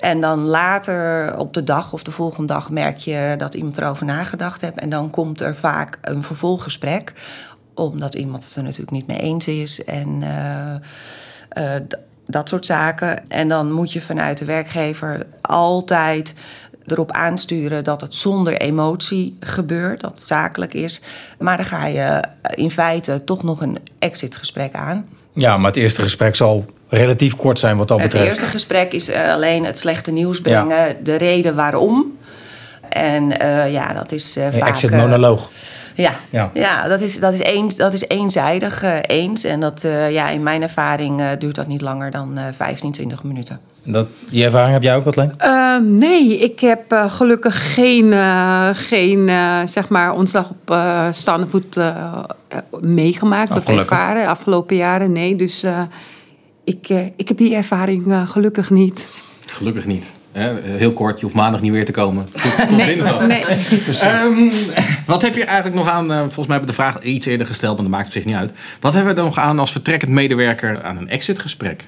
En 0.00 0.20
dan 0.20 0.40
later 0.40 1.36
op 1.38 1.54
de 1.54 1.64
dag 1.64 1.92
of 1.92 2.02
de 2.02 2.10
volgende 2.10 2.52
dag 2.52 2.70
merk 2.70 2.96
je 2.96 3.34
dat 3.38 3.54
iemand 3.54 3.78
erover 3.78 4.06
nagedacht 4.06 4.60
heeft. 4.60 4.78
En 4.78 4.90
dan 4.90 5.10
komt 5.10 5.40
er 5.40 5.56
vaak 5.56 5.98
een 6.00 6.22
vervolggesprek, 6.22 7.12
omdat 7.74 8.14
iemand 8.14 8.44
het 8.44 8.56
er 8.56 8.62
natuurlijk 8.62 8.90
niet 8.90 9.06
mee 9.06 9.20
eens 9.20 9.46
is. 9.46 9.84
En 9.84 10.22
dat 12.26 12.48
soort 12.48 12.66
zaken. 12.66 13.30
En 13.30 13.48
dan 13.48 13.72
moet 13.72 13.92
je 13.92 14.00
vanuit 14.00 14.38
de 14.38 14.44
werkgever 14.44 15.26
altijd 15.40 16.34
erop 16.86 17.12
aansturen 17.12 17.84
dat 17.84 18.00
het 18.00 18.14
zonder 18.14 18.56
emotie 18.56 19.36
gebeurt, 19.40 20.00
dat 20.00 20.14
het 20.14 20.24
zakelijk 20.24 20.74
is. 20.74 21.02
Maar 21.38 21.56
dan 21.56 21.66
ga 21.66 21.86
je 21.86 22.24
in 22.54 22.70
feite 22.70 23.24
toch 23.24 23.42
nog 23.42 23.60
een 23.60 23.78
exitgesprek 23.98 24.74
aan. 24.74 25.08
Ja, 25.32 25.56
maar 25.56 25.70
het 25.70 25.80
eerste 25.80 26.02
gesprek 26.02 26.36
zal 26.36 26.64
relatief 26.88 27.36
kort 27.36 27.58
zijn 27.58 27.76
wat 27.76 27.88
dat 27.88 27.98
Het 27.98 28.06
betreft. 28.06 28.30
eerste 28.30 28.48
gesprek 28.48 28.92
is 28.92 29.08
eh, 29.08 29.32
alleen 29.32 29.64
het 29.64 29.78
slechte 29.78 30.10
nieuws 30.10 30.40
brengen, 30.40 31.04
de 31.04 31.16
reden 31.16 31.54
waarom. 31.54 32.18
En 32.96 33.38
eh, 33.40 33.72
ja, 33.72 33.92
dat 33.92 34.12
is 34.12 34.36
eh 34.36 34.46
vaak... 34.50 34.68
exit 34.68 34.90
eh, 34.90 34.98
monoloog. 34.98 35.50
ja, 35.94 36.12
Ja. 36.30 36.50
ja. 36.54 36.88
dat, 36.88 37.00
is, 37.00 37.20
dat, 37.20 37.32
is 37.32 37.40
een, 37.42 37.70
dat 37.76 37.92
is 37.92 38.08
eenzijdig 38.08 38.82
eh, 38.82 38.96
eens. 39.06 39.44
En 39.44 39.60
dat, 39.60 39.84
eh, 39.84 40.12
ja, 40.12 40.28
in 40.28 40.42
mijn 40.42 40.62
ervaring 40.62 41.20
eh, 41.20 41.28
duurt 41.38 41.54
dat 41.54 41.66
niet 41.66 41.80
langer 41.80 42.10
dan 42.10 42.38
eh 42.38 42.44
15, 42.56 42.92
20 42.92 43.22
minuten. 43.22 43.60
Dat, 43.88 44.06
die 44.30 44.44
ervaring 44.44 44.72
heb 44.72 44.82
jij 44.82 44.94
ook, 44.96 45.04
Kathleen? 45.04 45.32
Ehm, 45.36 45.94
nee, 45.94 46.38
ik 46.38 46.60
heb 46.60 46.92
eh, 46.92 47.10
gelukkig 47.10 47.74
geen, 47.74 48.12
eh, 48.12 48.68
geen 48.72 49.28
eh, 49.28 49.58
zeg 49.64 49.88
maar 49.88 50.12
ontslag 50.12 50.50
op 50.50 50.70
eh, 50.70 51.06
staande 51.12 51.46
voet 51.46 51.76
meegemaakt 52.80 53.48
Nou, 53.48 53.60
of 53.60 53.68
ervaren 53.68 54.22
de 54.22 54.28
afgelopen 54.28 54.76
jaren. 54.76 55.12
Nee, 55.12 55.36
dus 55.36 55.62
eh, 55.62 55.80
ik, 56.64 56.88
ik 57.16 57.28
heb 57.28 57.36
die 57.36 57.54
ervaring 57.54 58.16
gelukkig 58.26 58.70
niet. 58.70 59.06
Gelukkig 59.46 59.86
niet. 59.86 60.06
Hè? 60.36 60.60
Heel 60.62 60.92
kort, 60.92 61.18
je 61.18 61.24
hoeft 61.24 61.36
maandag 61.36 61.60
niet 61.60 61.72
weer 61.72 61.84
te 61.84 61.92
komen. 61.92 62.24
Tot, 62.24 62.68
tot 62.68 62.76
dinsdag. 62.76 63.26
nee. 63.26 63.44
Ehm, 64.00 64.50
wat 65.06 65.22
heb 65.22 65.34
je 65.34 65.44
eigenlijk 65.44 65.76
nog 65.76 65.88
aan, 65.88 66.12
eh, 66.12 66.18
volgens 66.18 66.46
mij 66.46 66.56
hebben 66.56 66.74
we 66.74 66.82
de 66.82 66.82
vraag 66.82 67.02
iets 67.02 67.26
eerder 67.26 67.46
gesteld, 67.46 67.74
maar 67.74 67.82
dat 67.82 67.92
maakt 67.94 68.06
op 68.06 68.12
zich 68.12 68.24
niet 68.24 68.34
uit. 68.34 68.52
Wat 68.80 68.94
hebben 68.94 69.14
we 69.14 69.20
er 69.20 69.26
nog 69.26 69.38
aan 69.38 69.58
als 69.58 69.72
vertrekkend 69.72 70.10
medewerker 70.10 70.82
aan 70.82 70.96
een 70.96 71.08
exitgesprek? 71.08 71.84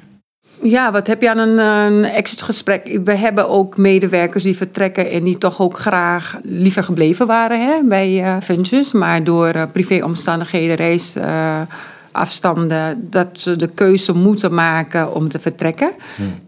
Ja, 0.62 0.92
wat 0.92 1.06
heb 1.06 1.22
je 1.22 1.30
aan 1.30 1.38
een, 1.38 1.58
een 1.58 2.04
exitgesprek? 2.04 3.00
We 3.04 3.14
hebben 3.14 3.48
ook 3.48 3.76
medewerkers 3.76 4.42
die 4.42 4.56
vertrekken 4.56 5.10
en 5.10 5.24
die 5.24 5.38
toch 5.38 5.60
ook 5.60 5.78
graag 5.78 6.36
liever 6.42 6.84
gebleven 6.84 7.26
waren 7.26 7.66
hè, 7.66 7.80
bij 7.84 8.22
eh 8.22 8.36
Ventures. 8.40 8.92
Maar 8.92 9.24
door 9.24 9.48
eh, 9.48 9.62
privéomstandigheden, 9.72 10.76
reisafstanden, 12.18 13.08
dat 13.10 13.28
ze 13.32 13.56
de 13.56 13.68
keuze 13.74 14.16
moeten 14.16 14.54
maken 14.54 15.14
om 15.14 15.28
te 15.28 15.38
vertrekken. 15.38 15.90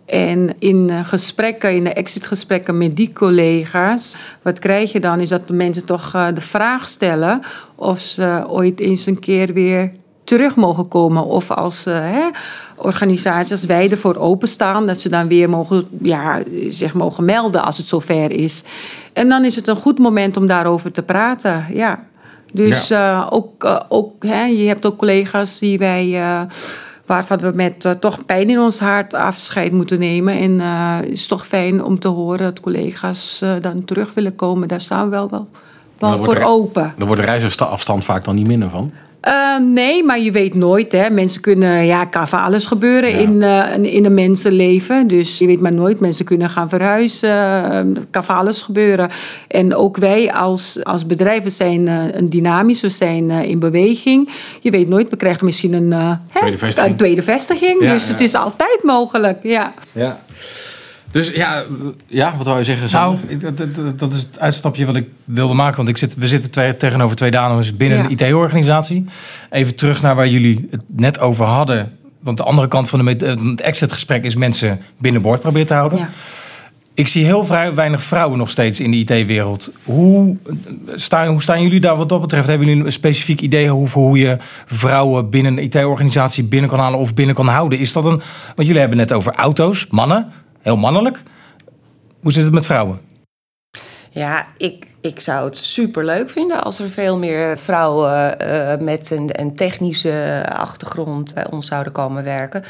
En 0.07 0.55
in 0.59 0.91
eh, 0.91 1.05
gesprekken, 1.05 1.75
in 1.75 1.85
de 1.85 1.93
exitgesprekken 1.93 2.79
met 2.79 2.97
die 2.97 3.13
collega's, 3.13 4.17
wat 4.43 4.59
krijg 4.59 4.93
je 4.93 5.01
dan? 5.01 5.21
Is 5.21 5.29
dat 5.29 5.49
de 5.49 5.55
mensen 5.55 5.87
toch 5.87 6.15
eh, 6.15 6.27
de 6.35 6.41
vraag 6.41 6.89
stellen 6.89 7.41
of 7.75 8.01
ze 8.01 8.45
ooit 8.49 8.81
eens 8.81 9.07
een 9.07 9.19
keer 9.19 9.53
weer 9.53 9.93
terug 10.25 10.57
mogen 10.57 10.89
komen. 10.89 11.25
Of 11.25 11.51
als 11.51 11.87
eh, 11.87 11.95
hè, 11.95 12.29
organisaties 12.77 13.53
als 13.53 13.65
wij 13.65 13.91
ervoor 13.91 14.17
openstaan, 14.17 14.87
dat 14.87 15.01
ze 15.01 15.09
dan 15.09 15.29
weer 15.29 15.49
mogen, 15.51 15.85
ja, 16.03 16.43
zich 16.69 16.95
mogen 16.95 17.25
melden 17.25 17.65
als 17.65 17.77
het 17.77 17.89
zover 17.89 18.33
is. 18.33 18.63
En 19.13 19.29
dan 19.29 19.45
is 19.45 19.57
het 19.57 19.69
een 19.69 19.77
goed 19.77 19.99
moment 19.99 20.37
om 20.37 20.47
daarover 20.47 20.93
te 20.93 21.03
praten. 21.03 21.67
Ja. 21.73 22.09
Dus 22.53 22.91
eh, 22.91 23.27
ook, 23.31 23.65
eh, 23.65 23.81
ook 23.89 24.13
hè, 24.27 24.45
je 24.45 24.69
hebt 24.69 24.87
ook 24.87 24.97
collega's 24.97 25.59
die 25.59 25.79
wij. 25.79 26.15
eh, 26.23 26.41
Waarvan 27.07 27.39
we 27.39 27.53
met 27.55 27.97
toch 28.01 28.25
pijn 28.27 28.51
in 28.51 28.59
ons 28.59 28.79
hart 28.79 29.15
afscheid 29.15 29.73
moeten 29.73 29.99
nemen. 29.99 30.39
En 30.39 30.61
het 30.61 31.09
is 31.11 31.27
toch 31.27 31.47
fijn 31.47 31.85
om 31.85 31.99
te 31.99 32.09
horen 32.09 32.39
dat 32.39 32.61
collega's 32.61 33.43
dan 33.61 33.85
terug 33.85 34.15
willen 34.15 34.35
komen. 34.37 34.69
Daar 34.69 34.81
staan 34.81 35.05
we 35.05 35.11
wel, 35.11 35.31
wel, 35.31 35.49
wordt 35.99 36.25
voor 36.25 36.35
er- 36.35 36.45
open. 36.45 36.95
Daar 36.97 37.07
wordt 37.07 37.21
de 37.23 37.27
reisafstand 37.29 38.05
vaak 38.05 38.25
dan 38.25 38.35
niet 38.35 38.47
minder 38.47 38.71
van. 38.71 38.93
Eh, 39.21 39.57
nee, 39.59 40.05
maar 40.05 40.21
je 40.21 40.33
weet 40.33 40.55
nooit. 40.55 40.93
Hè. 40.93 41.11
Mensen 41.11 41.41
kunnen, 41.41 41.87
ja, 41.87 42.05
kan 42.05 42.29
van 42.29 42.41
alles 42.43 42.67
gebeuren 42.67 43.11
Ja. 43.11 43.17
in, 43.17 43.43
eh, 43.43 43.95
in- 43.95 44.05
een 44.05 44.15
mensenleven. 44.15 45.07
Dus 45.07 45.39
je 45.39 45.47
weet 45.47 45.61
maar 45.61 45.73
nooit. 45.73 46.01
Mensen 46.01 46.25
kunnen 46.25 46.51
gaan 46.51 46.69
verhuizen. 46.69 47.31
Het 47.95 48.07
kan 48.11 48.25
van 48.25 48.37
alles 48.37 48.63
gebeuren. 48.63 49.11
En 49.49 49.75
ook 49.75 49.97
wij 49.97 50.33
als, 50.33 50.79
als 50.85 51.07
bedrijven 51.07 51.51
zijn 51.51 51.89
eh, 51.89 51.95
een 52.13 52.31
dynamisch. 52.31 52.81
We 52.81 52.89
zijn 52.89 53.31
eh, 53.31 53.43
in 53.49 53.59
beweging. 53.59 54.29
Je 54.61 54.71
weet 54.71 54.89
nooit. 54.89 55.11
We 55.11 55.17
krijgen 55.17 55.45
misschien 55.45 55.73
een, 55.73 56.19
Tweede 56.35 56.59
vestiging. 56.59 56.91
een 56.93 56.97
tweede 56.99 57.23
vestiging. 57.23 57.83
Ja, 57.83 57.93
dus 57.93 58.05
ja. 58.07 58.11
het 58.13 58.21
is 58.21 58.35
altijd 58.35 58.81
mogelijk. 58.83 59.39
Ja. 59.43 59.75
Ja. 59.93 60.21
Dus 61.11 61.31
ja, 61.31 61.65
ja 62.07 62.37
wat 62.37 62.47
wou 62.47 62.59
je 62.59 62.65
zeggen? 62.65 62.89
Nou, 62.93 63.17
dat, 63.39 63.59
dat, 63.59 63.99
dat 63.99 64.13
is 64.13 64.23
het 64.23 64.39
uitstapje 64.39 64.87
wat 64.87 64.97
ik 64.97 65.09
wilde 65.25 65.55
maken. 65.55 65.77
Want 65.77 65.89
ik 65.89 65.97
zit, 65.97 66.15
we 66.15 66.29
zitten 66.29 66.51
twee, 66.51 66.77
tegenover 66.77 67.17
twee 67.17 67.31
dames 67.31 67.77
binnen 67.77 67.99
Ja. 67.99 68.05
een 68.05 68.11
IT-organisatie. 68.11 69.07
Even 69.51 69.75
terug 69.77 70.03
naar 70.03 70.15
waar 70.17 70.29
jullie 70.29 70.69
het 70.71 70.83
net 70.87 71.21
over 71.21 71.45
hadden. 71.47 71.93
Want 72.21 72.37
de 72.37 72.43
andere 72.43 72.69
kant 72.69 72.89
van 72.89 73.05
de 73.05 73.27
het 73.27 73.61
exit-gesprek 73.61 74.25
is 74.25 74.35
mensen 74.35 74.81
binnenboord 74.99 75.41
proberen 75.41 75.67
te 75.67 75.75
houden. 75.75 75.99
Ja. 75.99 76.11
Ik 76.95 77.09
zie 77.09 77.25
heel 77.25 77.45
vrij, 77.45 77.75
weinig 77.75 78.03
vrouwen 78.03 78.39
nog 78.39 78.51
steeds 78.51 78.81
in 78.81 78.91
de 78.91 78.97
IT-wereld. 78.97 79.73
Hoe 79.85 80.37
staan, 80.95 81.27
hoe 81.27 81.43
staan 81.43 81.63
jullie 81.63 81.81
daar 81.81 81.97
wat 81.97 82.09
dat 82.09 82.21
betreft? 82.21 82.47
Hebben 82.47 82.69
jullie 82.69 82.85
een 82.85 82.93
specifiek 82.93 83.41
idee 83.41 83.73
over 83.73 84.01
hoe 84.01 84.19
je 84.19 84.37
vrouwen 84.67 85.31
binnen 85.31 85.59
een 85.59 85.65
IT-organisatie 85.65 86.45
binnen 86.45 86.71
kan 86.71 86.79
halen 86.79 86.99
of 86.99 87.15
binnen 87.15 87.35
kan 87.35 87.47
houden? 87.49 87.79
Is 87.79 87.93
dat 87.93 88.05
een. 88.05 88.21
Want 88.55 88.69
jullie 88.69 88.81
hebben 88.81 88.99
het 88.99 89.09
net 89.09 89.19
over 89.19 89.33
auto's, 89.35 89.87
mannen, 89.91 90.27
heel 90.61 90.77
mannelijk. 90.77 91.23
Hoe 92.21 92.33
zit 92.33 92.45
het 92.45 92.53
met 92.53 92.67
vrouwen? 92.67 93.01
Ja, 94.11 94.47
ik, 94.57 94.87
ik 95.03 95.21
zou 95.21 95.45
het 95.45 95.57
super 95.57 96.05
leuk 96.05 96.31
vinden 96.31 96.63
als 96.63 96.79
er 96.79 96.91
veel 96.91 97.19
meer 97.19 97.59
vrouwen 97.59 98.39
eh, 98.41 98.79
met 98.79 99.11
een, 99.11 99.29
een 99.33 99.57
technische 99.57 100.45
achtergrond 100.53 101.35
bij 101.35 101.47
ons 101.51 101.67
zouden 101.67 101.93
komen 101.93 102.25
werken. 102.25 102.65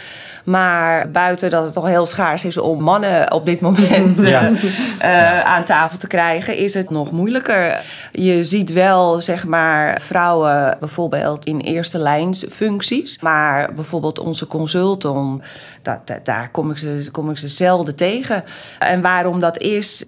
Maar 0.45 1.11
buiten 1.11 1.51
dat 1.51 1.65
het 1.65 1.73
toch 1.73 1.87
heel 1.87 2.07
schaars 2.07 2.45
is 2.45 2.57
om 2.59 2.83
mannen 2.83 3.33
op 3.33 3.47
dit 3.47 3.61
moment 3.61 4.21
Ja. 4.23 4.51
eh, 4.99 5.41
aan 5.41 5.65
tafel 5.65 5.99
te 5.99 6.07
krijgen, 6.07 6.57
is 6.57 6.75
het 6.75 6.91
nog 6.91 7.11
moeilijker. 7.11 7.81
Je 8.13 8.45
ziet 8.45 8.73
wel, 8.73 9.21
zeg 9.21 9.47
maar, 9.47 10.01
vrouwen 10.01 10.77
bijvoorbeeld 10.81 11.45
in 11.47 11.59
eerste 11.61 11.99
lijnsfuncties. 11.99 13.19
Maar 13.21 13.75
bijvoorbeeld 13.75 14.19
onze 14.19 14.47
consultant, 14.47 15.43
dat, 15.83 16.01
dat- 16.05 16.25
daar 16.25 16.51
kom 16.51 16.71
ik, 16.71 16.79
ze, 16.79 17.09
kom 17.13 17.31
ik 17.31 17.39
ze 17.39 17.49
zelden 17.49 17.97
tegen. 17.97 18.45
En 18.79 19.03
waarom 19.03 19.41
dat 19.41 19.59
is, 19.59 20.05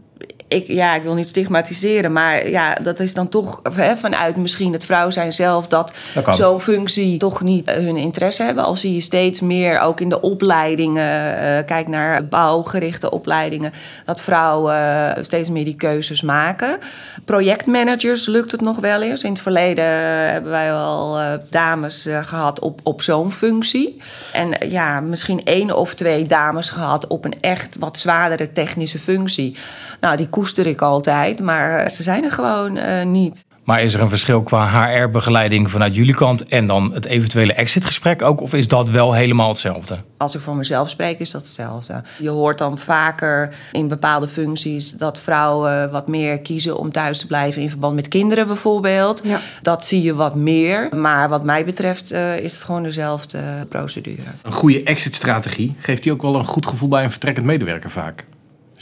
ik, 0.52 0.66
ja, 0.66 0.94
ik 0.94 1.02
wil 1.02 1.14
niet 1.14 1.28
stigmatiseren, 1.28 2.12
maar 2.12 2.48
ja, 2.48 2.74
dat 2.74 3.00
is 3.00 3.14
dan 3.14 3.28
toch 3.28 3.60
hè, 3.72 3.96
vanuit 3.96 4.36
misschien 4.36 4.72
het 4.72 4.84
vrouw 4.84 5.10
zijn 5.10 5.32
zelf 5.32 5.66
dat, 5.66 5.92
zo'n 6.30 6.60
functie 6.60 7.18
toch 7.18 7.42
niet 7.42 7.68
eh, 7.68 7.74
hun 7.74 7.96
interesse 7.96 8.42
hebben. 8.42 8.64
Al 8.64 8.74
zie 8.74 8.94
je 8.94 9.00
steeds 9.00 9.40
meer 9.40 9.80
ook 9.80 10.00
in 10.00 10.08
de 10.08 10.20
opleidingen, 10.20 11.38
eh, 11.38 11.64
kijk 11.66 11.88
naar 11.88 12.26
bouwgerichte 12.26 13.10
opleidingen, 13.10 13.72
dat 14.04 14.20
vrouwen 14.20 14.74
eh, 14.74 15.22
steeds 15.22 15.48
meer 15.48 15.64
die 15.64 15.76
keuzes 15.76 16.22
maken. 16.22 16.78
Projectmanagers 17.24 18.26
lukt 18.26 18.52
het 18.52 18.60
nog 18.60 18.78
wel 18.78 19.02
eens. 19.02 19.22
In 19.22 19.32
het 19.32 19.40
verleden 19.40 19.84
hebben 19.84 20.50
wij 20.50 20.72
al 20.72 21.18
dames 21.50 22.06
eh, 22.06 22.24
gehad 22.24 22.60
op, 22.60 22.80
op 22.82 23.02
zo'n 23.02 23.32
functie. 23.32 23.96
En 24.32 24.70
ja, 24.70 25.00
misschien 25.00 25.44
één 25.44 25.76
of 25.76 25.94
twee 25.94 26.24
dames 26.24 26.68
gehad 26.68 27.06
op 27.06 27.24
een 27.24 27.34
echt 27.40 27.76
wat 27.78 27.98
zwaardere 27.98 28.52
technische 28.52 28.98
functie. 28.98 29.56
Nou, 30.00 30.16
die 30.16 30.28
koester 30.42 30.66
ik 30.66 30.80
altijd, 30.80 31.40
maar 31.40 31.78
eh, 31.78 31.90
ze 31.90 32.02
zijn 32.02 32.24
er 32.24 32.32
gewoon 32.32 32.76
eh, 32.76 33.04
niet. 33.06 33.44
Maar 33.64 33.82
is 33.82 33.94
er 33.94 34.00
een 34.00 34.08
verschil 34.08 34.42
qua 34.42 34.68
HR-begeleiding 34.68 35.70
vanuit 35.70 35.94
jullie 35.94 36.14
kant 36.14 36.44
en 36.44 36.66
dan 36.66 36.90
het 36.94 37.04
eventuele 37.04 37.52
exitgesprek 37.52 38.22
ook? 38.22 38.40
Of 38.40 38.54
is 38.54 38.68
dat 38.68 38.90
wel 38.90 39.12
helemaal 39.12 39.48
hetzelfde? 39.48 39.98
Als 40.16 40.34
ik 40.34 40.40
voor 40.40 40.56
mezelf 40.56 40.88
spreek, 40.88 41.18
is 41.18 41.30
dat 41.30 41.40
hetzelfde. 41.40 42.02
Je 42.18 42.28
hoort 42.28 42.58
dan 42.58 42.78
vaker 42.78 43.54
in 43.72 43.88
bepaalde 43.88 44.28
functies 44.28 44.90
dat 44.90 45.20
vrouwen 45.20 45.90
wat 45.90 46.08
meer 46.08 46.38
kiezen 46.38 46.78
om 46.78 46.92
thuis 46.92 47.18
te 47.18 47.26
blijven 47.26 47.62
in 47.62 47.70
verband 47.70 47.94
met 47.94 48.08
kinderen 48.08 48.46
bijvoorbeeld. 48.46 49.20
Ja. 49.24 49.40
Dat 49.62 49.84
zie 49.84 50.02
je 50.02 50.14
wat 50.14 50.34
meer. 50.34 50.96
Maar 50.96 51.28
wat 51.28 51.44
mij 51.44 51.64
betreft 51.64 52.10
eh, 52.10 52.38
is 52.38 52.54
het 52.54 52.62
gewoon 52.62 52.82
dezelfde 52.82 53.40
procedure. 53.68 54.22
Een 54.42 54.52
goede 54.52 54.82
exit-strategie 54.82 55.74
geeft 55.78 56.02
die 56.02 56.12
ook 56.12 56.22
wel 56.22 56.34
een 56.34 56.44
goed 56.44 56.66
gevoel 56.66 56.88
bij 56.88 57.04
een 57.04 57.10
vertrekkend 57.10 57.46
medewerker 57.46 57.90
vaak. 57.90 58.24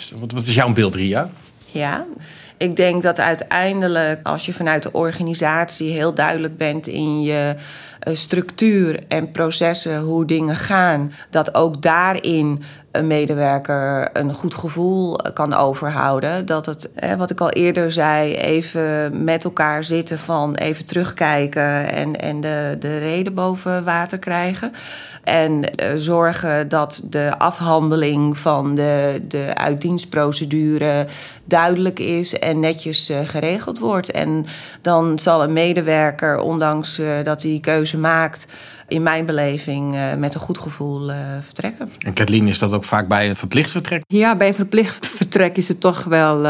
Dus 0.00 0.12
wat, 0.21 0.33
wat 0.33 0.47
is 0.47 0.55
jouw 0.55 0.73
beeld, 0.73 0.95
Ria? 0.95 1.31
Ja, 1.73 2.07
ik 2.57 2.77
denk 2.77 3.03
dat 3.03 3.19
uiteindelijk 3.19 4.21
als 4.23 4.47
je 4.47 4.53
vanuit 4.53 4.83
de 4.83 4.93
organisatie 4.93 5.93
heel 5.93 6.15
duidelijk 6.15 6.57
bent 6.57 6.87
in 6.87 7.23
je 7.23 7.55
structuur 8.00 9.00
en 9.09 9.30
processen, 9.30 10.00
hoe 10.00 10.25
dingen 10.25 10.57
gaan, 10.57 11.12
dat 11.30 11.54
ook 11.54 11.83
daarin 11.83 12.62
een 12.90 13.07
medewerker 13.07 14.11
een 14.12 14.35
goed 14.35 14.54
gevoel 14.54 15.16
kan 15.16 15.54
overhouden. 15.54 16.47
Dat 16.47 16.66
het, 16.66 16.90
wat 17.16 17.30
ik 17.30 17.40
al 17.40 17.50
eerder 17.50 17.92
zei, 17.92 18.35
even 18.37 19.25
met 19.25 19.45
elkaar 19.45 19.85
zitten 19.85 20.19
van 20.19 20.54
even 20.54 20.85
terugkijken 20.85 21.88
en, 21.90 22.21
en 22.21 22.40
de, 22.40 22.76
de 22.78 22.99
reden 22.99 23.35
boven 23.35 23.85
water 23.85 24.19
krijgen. 24.19 24.73
En 25.25 25.75
eh, 25.75 25.88
zorgen 25.97 26.69
dat 26.69 27.02
de 27.04 27.33
afhandeling 27.38 28.38
van 28.38 28.75
de, 28.75 29.23
de 29.28 29.50
uitdienstprocedure 29.54 31.07
duidelijk 31.45 31.99
is 31.99 32.38
en 32.38 32.61
netjes 32.61 33.09
eh, 33.09 33.19
geregeld 33.25 33.78
wordt. 33.78 34.11
En 34.11 34.47
dan 34.83 35.19
zal 35.19 35.42
een 35.42 35.52
medewerker, 35.52 36.38
ondanks 36.38 36.99
eh, 36.99 37.09
dat 37.23 37.42
hij 37.42 37.59
keuze 37.62 37.90
maakt, 37.99 38.47
in 38.89 39.03
mijn 39.03 39.27
beleving 39.27 39.97
met 40.19 40.35
een 40.35 40.41
goed 40.41 40.59
gevoel 40.59 41.11
vertrekken. 41.41 41.91
En 41.99 42.13
Kathleen, 42.13 42.49
is 42.49 42.59
dat 42.59 42.73
ook 42.73 42.85
vaak 42.85 43.09
bij 43.09 43.29
een 43.29 43.37
verplicht 43.37 43.71
vertrek? 43.71 44.03
Ja, 44.07 44.37
bij 44.37 44.49
een 44.49 44.55
verplicht 44.55 45.07
vertrek 45.07 45.57
is 45.57 45.69
het 45.69 45.81
toch 45.81 46.05
wel, 46.05 46.41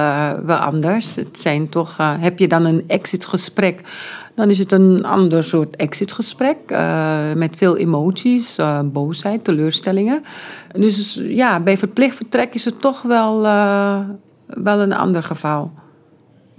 wel 0.45 0.57
anders. 0.57 1.15
Het 1.15 1.41
zijn 1.41 1.69
toch, 1.69 1.97
heb 1.97 2.39
je 2.39 2.49
dan 2.49 2.65
een 2.65 2.85
exitgesprek 2.87 3.83
dan 4.41 4.51
is 4.51 4.59
het 4.59 4.73
een 4.73 5.05
ander 5.05 5.43
soort 5.43 5.77
exitgesprek 5.77 6.57
uh, 6.69 7.33
met 7.35 7.57
veel 7.57 7.77
emoties, 7.77 8.59
uh, 8.59 8.81
boosheid, 8.85 9.45
teleurstellingen. 9.45 10.23
Dus 10.73 11.21
ja, 11.23 11.61
bij 11.61 11.79
verplicht 11.79 12.17
vertrek 12.17 12.55
is 12.55 12.65
het 12.65 12.81
toch 12.81 13.03
wel, 13.03 13.45
uh, 13.45 13.99
wel 14.47 14.81
een 14.81 14.93
ander 14.93 15.23
geval. 15.23 15.73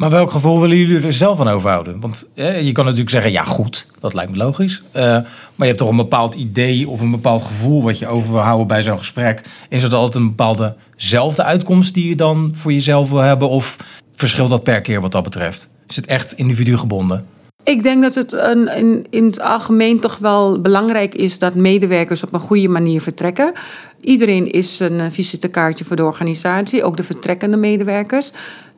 Maar 0.01 0.09
welk 0.09 0.31
gevoel 0.31 0.59
willen 0.59 0.77
jullie 0.77 1.05
er 1.05 1.13
zelf 1.13 1.39
aan 1.39 1.47
overhouden? 1.47 1.99
Want 1.99 2.29
je 2.35 2.71
kan 2.71 2.83
natuurlijk 2.83 3.09
zeggen, 3.09 3.31
ja 3.31 3.43
goed, 3.43 3.85
dat 3.99 4.13
lijkt 4.13 4.31
me 4.31 4.37
logisch. 4.37 4.83
maar 4.93 5.23
je 5.55 5.65
hebt 5.65 5.77
toch 5.77 5.89
een 5.89 5.95
bepaald 5.95 6.35
idee 6.35 6.89
of 6.89 7.01
een 7.01 7.11
bepaald 7.11 7.41
gevoel 7.41 7.83
wat 7.83 7.99
je 7.99 8.07
over 8.07 8.31
wil 8.31 8.41
houden 8.41 8.67
bij 8.67 8.81
zo'n 8.81 8.97
gesprek. 8.97 9.41
Is 9.69 9.83
het 9.83 9.93
altijd 9.93 10.15
een 10.15 10.29
bepaalde 10.29 10.75
zelfde 10.95 11.43
uitkomst 11.43 11.93
die 11.93 12.09
je 12.09 12.15
dan 12.15 12.51
voor 12.55 12.73
jezelf 12.73 13.09
wil 13.09 13.19
hebben? 13.19 13.49
Of 13.49 13.77
verschilt 14.15 14.49
dat 14.49 14.63
per 14.63 14.81
keer 14.81 15.01
wat 15.01 15.11
dat 15.11 15.23
betreft? 15.23 15.69
Is 15.87 15.95
het 15.95 16.05
echt 16.05 16.33
individu 16.33 16.77
gebonden? 16.77 17.25
Ik 17.63 17.81
denk 17.83 18.03
dat 18.03 18.15
het 18.15 18.31
een, 18.31 18.75
in, 18.77 19.05
in 19.09 19.25
het 19.25 19.41
algemeen 19.41 19.99
toch 19.99 20.17
wel 20.17 20.61
belangrijk 20.61 21.15
is 21.15 21.39
dat 21.39 21.55
medewerkers 21.55 22.23
op 22.23 22.33
een 22.33 22.39
goede 22.39 22.67
manier 22.67 23.01
vertrekken. 23.01 23.51
Iedereen 23.99 24.51
is 24.51 24.79
een 24.79 25.11
visitekaartje 25.11 25.85
voor 25.85 25.95
de 25.95 26.03
organisatie, 26.03 26.83
ook 26.83 26.97
de 26.97 27.03
vertrekkende 27.03 27.57
medewerkers. 27.57 28.31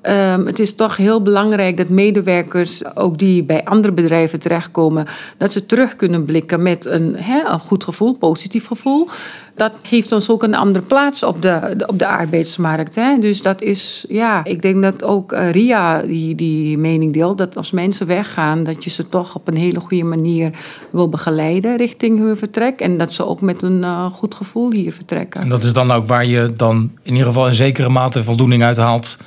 Um, 0.10 0.46
het 0.46 0.60
is 0.60 0.76
toch 0.76 0.98
heel 0.98 1.22
belangrijk 1.22 1.78
dat 1.78 1.90
medewerkers, 1.90 2.96
ook 2.96 3.18
die 3.18 3.44
bij 3.44 3.64
andere 3.64 3.94
bedrijven 3.94 4.40
terechtkomen, 4.40 5.06
dat 5.38 5.54
ze 5.54 5.66
terug 5.66 5.96
kunnen 5.96 6.26
blikken 6.26 6.62
met 6.62 6.86
een, 6.86 7.18
een 7.18 7.60
goed 7.60 7.84
gevoel, 7.84 8.18
positief 8.18 8.68
gevoel. 8.68 9.08
Dat 9.56 9.72
geeft 9.82 10.12
ons 10.12 10.30
ook 10.30 10.44
een 10.44 10.56
andere 10.56 10.86
plaats 10.86 11.24
op 11.24 11.42
de, 11.42 11.84
op 11.88 12.00
de 12.00 12.08
arbeidsmarkt. 12.08 12.96
Dus 13.20 13.42
dat 13.42 13.62
is, 13.62 14.06
ja, 14.10 14.44
ik 14.44 14.62
denk 14.62 14.82
dat 14.82 15.04
ook 15.04 15.32
uh, 15.32 15.52
Ria 15.52 16.02
die, 16.02 16.36
die 16.36 16.78
mening 16.78 17.14
deelt, 17.14 17.38
dat 17.38 17.58
als 17.58 17.72
mensen 17.72 18.08
weggaan, 18.08 18.64
dat 18.64 18.84
je 18.84 18.90
ze 18.90 19.08
toch 19.08 19.36
op 19.36 19.48
een 19.48 19.58
hele 19.58 19.80
goede 19.80 20.04
manier 20.04 20.52
wil 20.90 21.10
begeleiden 21.10 21.78
richting 21.78 22.20
hun 22.20 22.38
vertrek. 22.38 22.80
En 22.80 22.98
dat 22.98 23.14
ze 23.14 23.26
ook 23.26 23.42
met 23.42 23.62
een 23.62 23.82
uh, 23.82 24.06
goed 24.06 24.36
gevoel 24.36 24.72
hier 24.72 24.94
vertrekken. 24.94 25.42
En 25.42 25.50
dat 25.50 25.64
is 25.64 25.74
dan 25.74 25.92
ook 25.92 26.08
waar 26.08 26.26
je 26.26 26.54
dan 26.56 26.92
in 27.04 27.12
ieder 27.12 27.28
geval 27.28 27.48
een 27.48 27.54
zekere 27.54 27.90
mate 27.90 28.24
voldoening 28.24 28.64
uit 28.64 28.78
haalt 28.78 29.18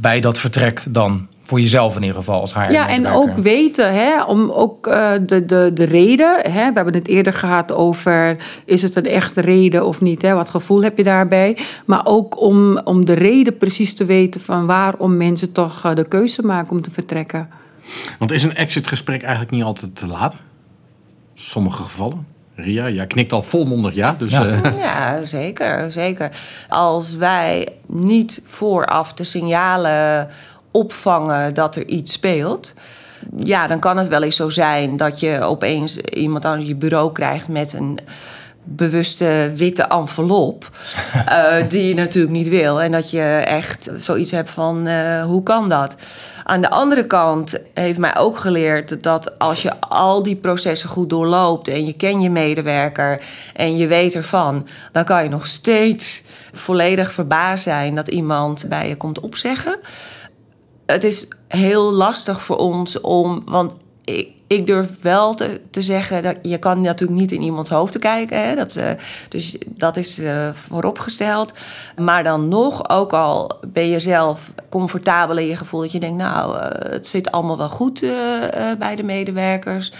bij 0.00 0.20
dat 0.20 0.38
vertrek 0.38 0.84
dan? 0.90 1.26
Voor 1.42 1.60
jezelf 1.60 1.96
in 1.96 2.02
ieder 2.02 2.16
geval 2.16 2.40
als 2.40 2.52
haar. 2.52 2.72
Ja, 2.72 2.88
en 2.88 3.06
ook 3.06 3.36
weten, 3.36 3.94
hè, 3.94 4.22
om 4.22 4.50
ook 4.50 4.86
uh, 4.86 5.12
de, 5.26 5.44
de, 5.44 5.70
de 5.74 5.84
reden. 5.84 6.40
Hè, 6.40 6.68
we 6.68 6.74
hebben 6.74 6.94
het 6.94 7.08
eerder 7.08 7.32
gehad 7.32 7.72
over: 7.72 8.38
is 8.64 8.82
het 8.82 8.96
een 8.96 9.06
echte 9.06 9.40
reden 9.40 9.86
of 9.86 10.00
niet? 10.00 10.22
Hè, 10.22 10.34
wat 10.34 10.50
gevoel 10.50 10.82
heb 10.82 10.96
je 10.96 11.04
daarbij? 11.04 11.56
Maar 11.84 12.00
ook 12.04 12.40
om, 12.40 12.78
om 12.78 13.04
de 13.04 13.12
reden 13.12 13.56
precies 13.56 13.94
te 13.94 14.04
weten 14.04 14.40
van 14.40 14.66
waarom 14.66 15.16
mensen 15.16 15.52
toch 15.52 15.86
uh, 15.86 15.94
de 15.94 16.08
keuze 16.08 16.42
maken 16.42 16.70
om 16.70 16.82
te 16.82 16.90
vertrekken. 16.90 17.48
Want 18.18 18.32
is 18.32 18.42
een 18.42 18.56
exitgesprek 18.56 19.22
eigenlijk 19.22 19.52
niet 19.52 19.62
altijd 19.64 19.96
te 19.96 20.06
laat? 20.06 20.36
Sommige 21.34 21.82
gevallen? 21.82 22.26
Ria, 22.60 22.88
jij 22.88 23.06
knikt 23.06 23.32
al 23.32 23.42
volmondig 23.42 23.94
ja. 23.94 24.14
Dus, 24.18 24.30
ja. 24.30 24.46
Uh... 24.46 24.60
ja, 24.78 25.24
zeker, 25.24 25.92
zeker. 25.92 26.30
Als 26.68 27.14
wij 27.14 27.68
niet 27.86 28.42
vooraf 28.44 29.12
de 29.12 29.24
signalen 29.24 30.28
opvangen 30.70 31.54
dat 31.54 31.76
er 31.76 31.86
iets 31.86 32.12
speelt... 32.12 32.74
ja, 33.36 33.66
dan 33.66 33.78
kan 33.78 33.96
het 33.96 34.08
wel 34.08 34.22
eens 34.22 34.36
zo 34.36 34.48
zijn 34.48 34.96
dat 34.96 35.20
je 35.20 35.40
opeens 35.40 35.96
iemand 35.96 36.44
aan 36.44 36.66
je 36.66 36.74
bureau 36.74 37.12
krijgt 37.12 37.48
met 37.48 37.72
een 37.72 37.98
bewuste 38.70 39.52
witte 39.54 39.82
envelop. 39.82 40.70
uh, 41.14 41.54
die 41.68 41.88
je 41.88 41.94
natuurlijk 41.94 42.32
niet 42.32 42.48
wil. 42.48 42.80
En 42.82 42.92
dat 42.92 43.10
je 43.10 43.22
echt 43.46 43.90
zoiets 43.96 44.30
hebt 44.30 44.50
van 44.50 44.86
uh, 44.86 45.24
hoe 45.24 45.42
kan 45.42 45.68
dat? 45.68 45.94
Aan 46.44 46.60
de 46.60 46.70
andere 46.70 47.06
kant 47.06 47.58
heeft 47.74 47.98
mij 47.98 48.16
ook 48.16 48.38
geleerd 48.38 49.02
dat 49.02 49.38
als 49.38 49.62
je 49.62 49.80
al 49.80 50.22
die 50.22 50.36
processen 50.36 50.88
goed 50.88 51.10
doorloopt 51.10 51.68
en 51.68 51.86
je 51.86 51.92
kent 51.92 52.22
je 52.22 52.30
medewerker 52.30 53.22
en 53.54 53.76
je 53.76 53.86
weet 53.86 54.14
ervan, 54.14 54.66
dan 54.92 55.04
kan 55.04 55.22
je 55.22 55.28
nog 55.28 55.46
steeds 55.46 56.22
volledig 56.52 57.12
verbaasd 57.12 57.62
zijn 57.62 57.94
dat 57.94 58.08
iemand 58.08 58.68
bij 58.68 58.88
je 58.88 58.96
komt 58.96 59.20
opzeggen. 59.20 59.78
Het 60.86 61.04
is 61.04 61.28
heel 61.48 61.92
lastig 61.92 62.42
voor 62.42 62.56
ons 62.56 63.00
om, 63.00 63.42
want 63.44 63.72
ik, 64.08 64.28
ik 64.46 64.66
durf 64.66 64.90
wel 65.00 65.34
te, 65.34 65.60
zeggen 65.70 66.22
dat 66.22 66.36
je 66.42 66.58
kan 66.58 66.80
natuurlijk 66.80 67.20
niet 67.20 67.32
in 67.32 67.42
iemands 67.42 67.70
hoofd 67.70 67.92
te 67.92 67.98
kijken. 67.98 68.48
Hè? 68.48 68.54
Dat, 68.54 68.76
uh, 68.76 68.90
dus 69.28 69.56
dat 69.66 69.96
is 69.96 70.18
uh, 70.18 70.48
vooropgesteld. 70.68 71.52
Maar 71.96 72.24
dan 72.24 72.48
nog, 72.48 72.88
ook 72.88 73.12
al 73.12 73.60
ben 73.66 73.88
je 73.88 74.00
zelf 74.00 74.52
comfortabel 74.68 75.36
in 75.36 75.46
je 75.46 75.56
gevoel 75.56 75.80
dat 75.80 75.92
je 75.92 76.00
denkt, 76.00 76.16
nou, 76.16 76.56
uh, 76.56 76.92
het 76.92 77.08
zit 77.08 77.30
allemaal 77.30 77.56
wel 77.56 77.68
goed 77.68 78.00
bij 78.78 78.96
de 78.96 79.02
medewerkers. 79.02 79.92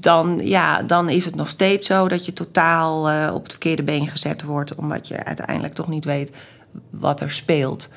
Dan, 0.00 0.40
ja, 0.42 0.82
dan 0.82 1.08
is 1.08 1.24
het 1.24 1.34
nog 1.34 1.48
steeds 1.48 1.86
zo 1.86 2.08
dat 2.08 2.24
je 2.24 2.32
totaal 2.32 3.30
op 3.34 3.42
het 3.42 3.52
verkeerde 3.52 3.82
been 3.82 4.08
gezet 4.08 4.42
wordt, 4.42 4.74
omdat 4.74 5.08
je 5.08 5.24
uiteindelijk 5.24 5.74
toch 5.74 5.88
niet 5.88 6.04
weet 6.04 6.32
wat 6.90 7.20
er 7.20 7.30
speelt. 7.30 7.88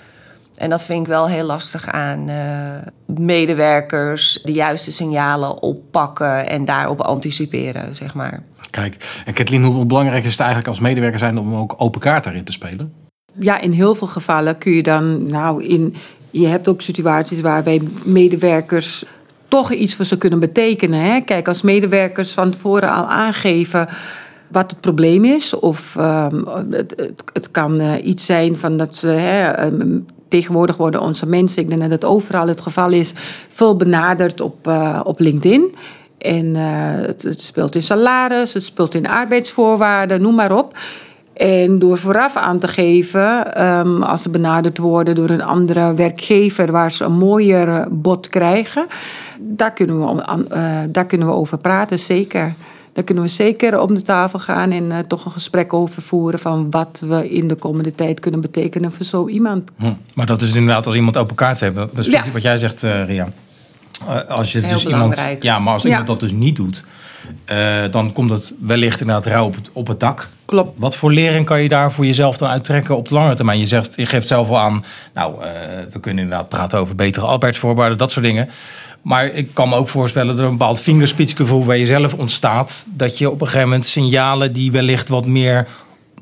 En 0.57 0.69
dat 0.69 0.85
vind 0.85 1.01
ik 1.01 1.07
wel 1.07 1.27
heel 1.27 1.45
lastig 1.45 1.87
aan 1.87 2.29
uh, 2.29 3.15
medewerkers 3.17 4.39
de 4.43 4.51
juiste 4.51 4.91
signalen 4.91 5.61
oppakken 5.61 6.49
en 6.49 6.65
daarop 6.65 7.01
anticiperen, 7.01 7.95
zeg 7.95 8.13
maar. 8.13 8.43
Kijk, 8.69 9.21
en 9.25 9.33
Kathleen, 9.33 9.63
hoe 9.63 9.85
belangrijk 9.85 10.23
is 10.23 10.31
het 10.31 10.39
eigenlijk 10.39 10.69
als 10.69 10.79
medewerker 10.79 11.19
zijn 11.19 11.37
om 11.37 11.55
ook 11.55 11.73
open 11.77 12.01
kaart 12.01 12.23
daarin 12.23 12.43
te 12.43 12.51
spelen? 12.51 12.93
Ja, 13.39 13.59
in 13.59 13.71
heel 13.71 13.95
veel 13.95 14.07
gevallen 14.07 14.57
kun 14.57 14.71
je 14.71 14.83
dan, 14.83 15.27
nou, 15.27 15.63
in, 15.63 15.95
je 16.31 16.47
hebt 16.47 16.67
ook 16.67 16.81
situaties 16.81 17.41
waarbij 17.41 17.81
medewerkers 18.03 19.05
toch 19.47 19.71
iets 19.71 19.95
voor 19.95 20.05
ze 20.05 20.17
kunnen 20.17 20.39
betekenen. 20.39 20.99
Hè? 20.99 21.21
Kijk, 21.21 21.47
als 21.47 21.61
medewerkers 21.61 22.31
van 22.31 22.51
tevoren 22.51 22.91
al 22.91 23.05
aangeven 23.05 23.87
wat 24.47 24.71
het 24.71 24.81
probleem 24.81 25.25
is. 25.25 25.53
Of 25.53 25.95
um, 25.99 26.47
het, 26.69 26.93
het, 26.95 27.23
het, 27.33 27.51
kan 27.51 27.81
uh, 27.81 28.05
iets 28.05 28.25
zijn 28.25 28.57
van 28.57 28.77
dat 28.77 28.95
ze 28.95 29.07
hè, 29.07 29.65
um, 29.65 30.05
tegenwoordig 30.27 30.77
worden 30.77 31.01
onze 31.01 31.27
mensen, 31.27 31.61
ik 31.61 31.69
denk 31.69 31.81
dat 31.81 31.91
het 31.91 32.05
overal 32.05 32.47
het 32.47 32.61
geval 32.61 32.91
is, 32.91 33.13
veel 33.49 33.75
benaderd 33.75 34.41
op, 34.41 34.67
uh, 34.67 34.99
op 35.03 35.19
LinkedIn. 35.19 35.75
En 36.17 36.45
uh, 36.45 36.61
het, 37.07 37.23
het, 37.23 37.41
speelt 37.41 37.75
in 37.75 37.83
salaris, 37.83 38.53
het 38.53 38.63
speelt 38.63 38.95
in 38.95 39.07
arbeidsvoorwaarden, 39.07 40.21
noem 40.21 40.35
maar 40.35 40.57
op. 40.57 40.77
En 41.33 41.79
door 41.79 41.97
vooraf 41.97 42.35
aan 42.35 42.59
te 42.59 42.67
geven, 42.67 43.63
um, 43.67 44.03
als 44.03 44.21
ze 44.21 44.29
benaderd 44.29 44.77
worden 44.77 45.15
door 45.15 45.29
een 45.29 45.43
andere 45.43 45.93
werkgever 45.93 46.71
waar 46.71 46.91
ze 46.91 47.03
een 47.03 47.17
mooier 47.17 47.87
bod 47.89 48.29
krijgen, 48.29 48.87
daar 49.39 49.73
kunnen 49.73 49.99
we, 49.99 50.23
uh, 50.53 50.79
daar 50.89 51.05
kunnen 51.05 51.27
we 51.27 51.33
over 51.33 51.57
praten, 51.57 51.99
zeker. 51.99 52.53
Daar 52.97 53.05
kunnen 53.05 53.23
we 53.23 53.29
zeker 53.29 53.79
om 53.79 53.93
de 53.93 54.01
tafel 54.01 54.39
gaan 54.39 54.71
en 54.71 54.83
uh, 54.83 54.97
toch 55.07 55.25
een 55.25 55.31
gesprek 55.31 55.73
over 55.73 56.01
voeren 56.01 56.39
van 56.39 56.71
wat 56.71 57.01
we 57.05 57.29
in 57.29 57.47
de 57.47 57.55
komende 57.55 57.95
tijd 57.95 58.19
kunnen 58.19 58.41
betekenen 58.41 58.91
voor 58.91 59.05
zo 59.05 59.27
iemand. 59.27 59.69
Hm. 59.77 59.93
Maar 60.13 60.25
dat 60.25 60.41
is 60.41 60.53
inderdaad 60.53 60.85
als 60.85 60.95
iemand 60.95 61.17
open 61.17 61.35
kaart 61.35 61.59
heeft. 61.59 61.75
Dat 61.75 61.97
is 61.97 62.05
ja. 62.05 62.23
wat 62.33 62.41
jij 62.41 62.57
zegt, 62.57 62.83
uh, 62.83 63.05
Ria. 63.05 63.27
Uh, 64.03 64.25
als 64.27 64.51
je 64.51 64.61
dus 64.61 64.85
iemand, 64.85 65.21
ja, 65.39 65.59
maar 65.59 65.73
als 65.73 65.83
ja. 65.83 65.89
iemand 65.89 66.07
dat 66.07 66.19
dus 66.19 66.31
niet 66.31 66.55
doet, 66.55 66.83
dan 67.91 68.13
komt 68.13 68.29
het 68.29 68.53
wellicht 68.59 68.99
inderdaad 68.99 69.25
rauw 69.25 69.45
op 69.45 69.55
het, 69.55 69.69
op 69.73 69.87
het 69.87 69.99
dak. 69.99 70.29
Klopt. 70.45 70.79
Wat 70.79 70.95
voor 70.95 71.11
lering 71.11 71.45
kan 71.45 71.61
je 71.61 71.69
daar 71.69 71.91
voor 71.91 72.05
jezelf 72.05 72.37
dan 72.37 72.49
uittrekken 72.49 72.97
op 72.97 73.07
de 73.07 73.13
lange 73.13 73.35
termijn? 73.35 73.59
Je, 73.59 73.65
zegt, 73.65 73.95
je 73.95 74.05
geeft 74.05 74.27
zelf 74.27 74.47
wel 74.47 74.59
aan, 74.59 74.83
nou, 75.13 75.35
we 75.91 75.99
kunnen 75.99 76.23
inderdaad 76.23 76.49
praten 76.49 76.79
over 76.79 76.95
betere 76.95 77.25
arbeidsvoorwaarden, 77.25 77.97
dat 77.97 78.11
soort 78.11 78.25
dingen. 78.25 78.49
Maar 79.07 79.25
ik 79.25 79.49
kan 79.53 79.69
me 79.69 79.75
ook 79.75 79.89
voorstellen 79.89 80.27
dat 80.27 80.39
er 80.39 80.51
een 80.51 80.57
bepaald 80.57 80.79
vingerspitsgevoel 80.79 81.63
bij 81.63 81.79
jezelf 81.79 82.13
ontstaat. 82.13 82.87
Dat 82.89 83.17
je 83.17 83.29
op 83.29 83.41
een 83.41 83.47
gegeven 83.47 83.67
moment 83.67 83.85
signalen 83.85 84.53
die 84.53 84.71
wellicht 84.71 85.07
wat 85.07 85.25
meer 85.25 85.67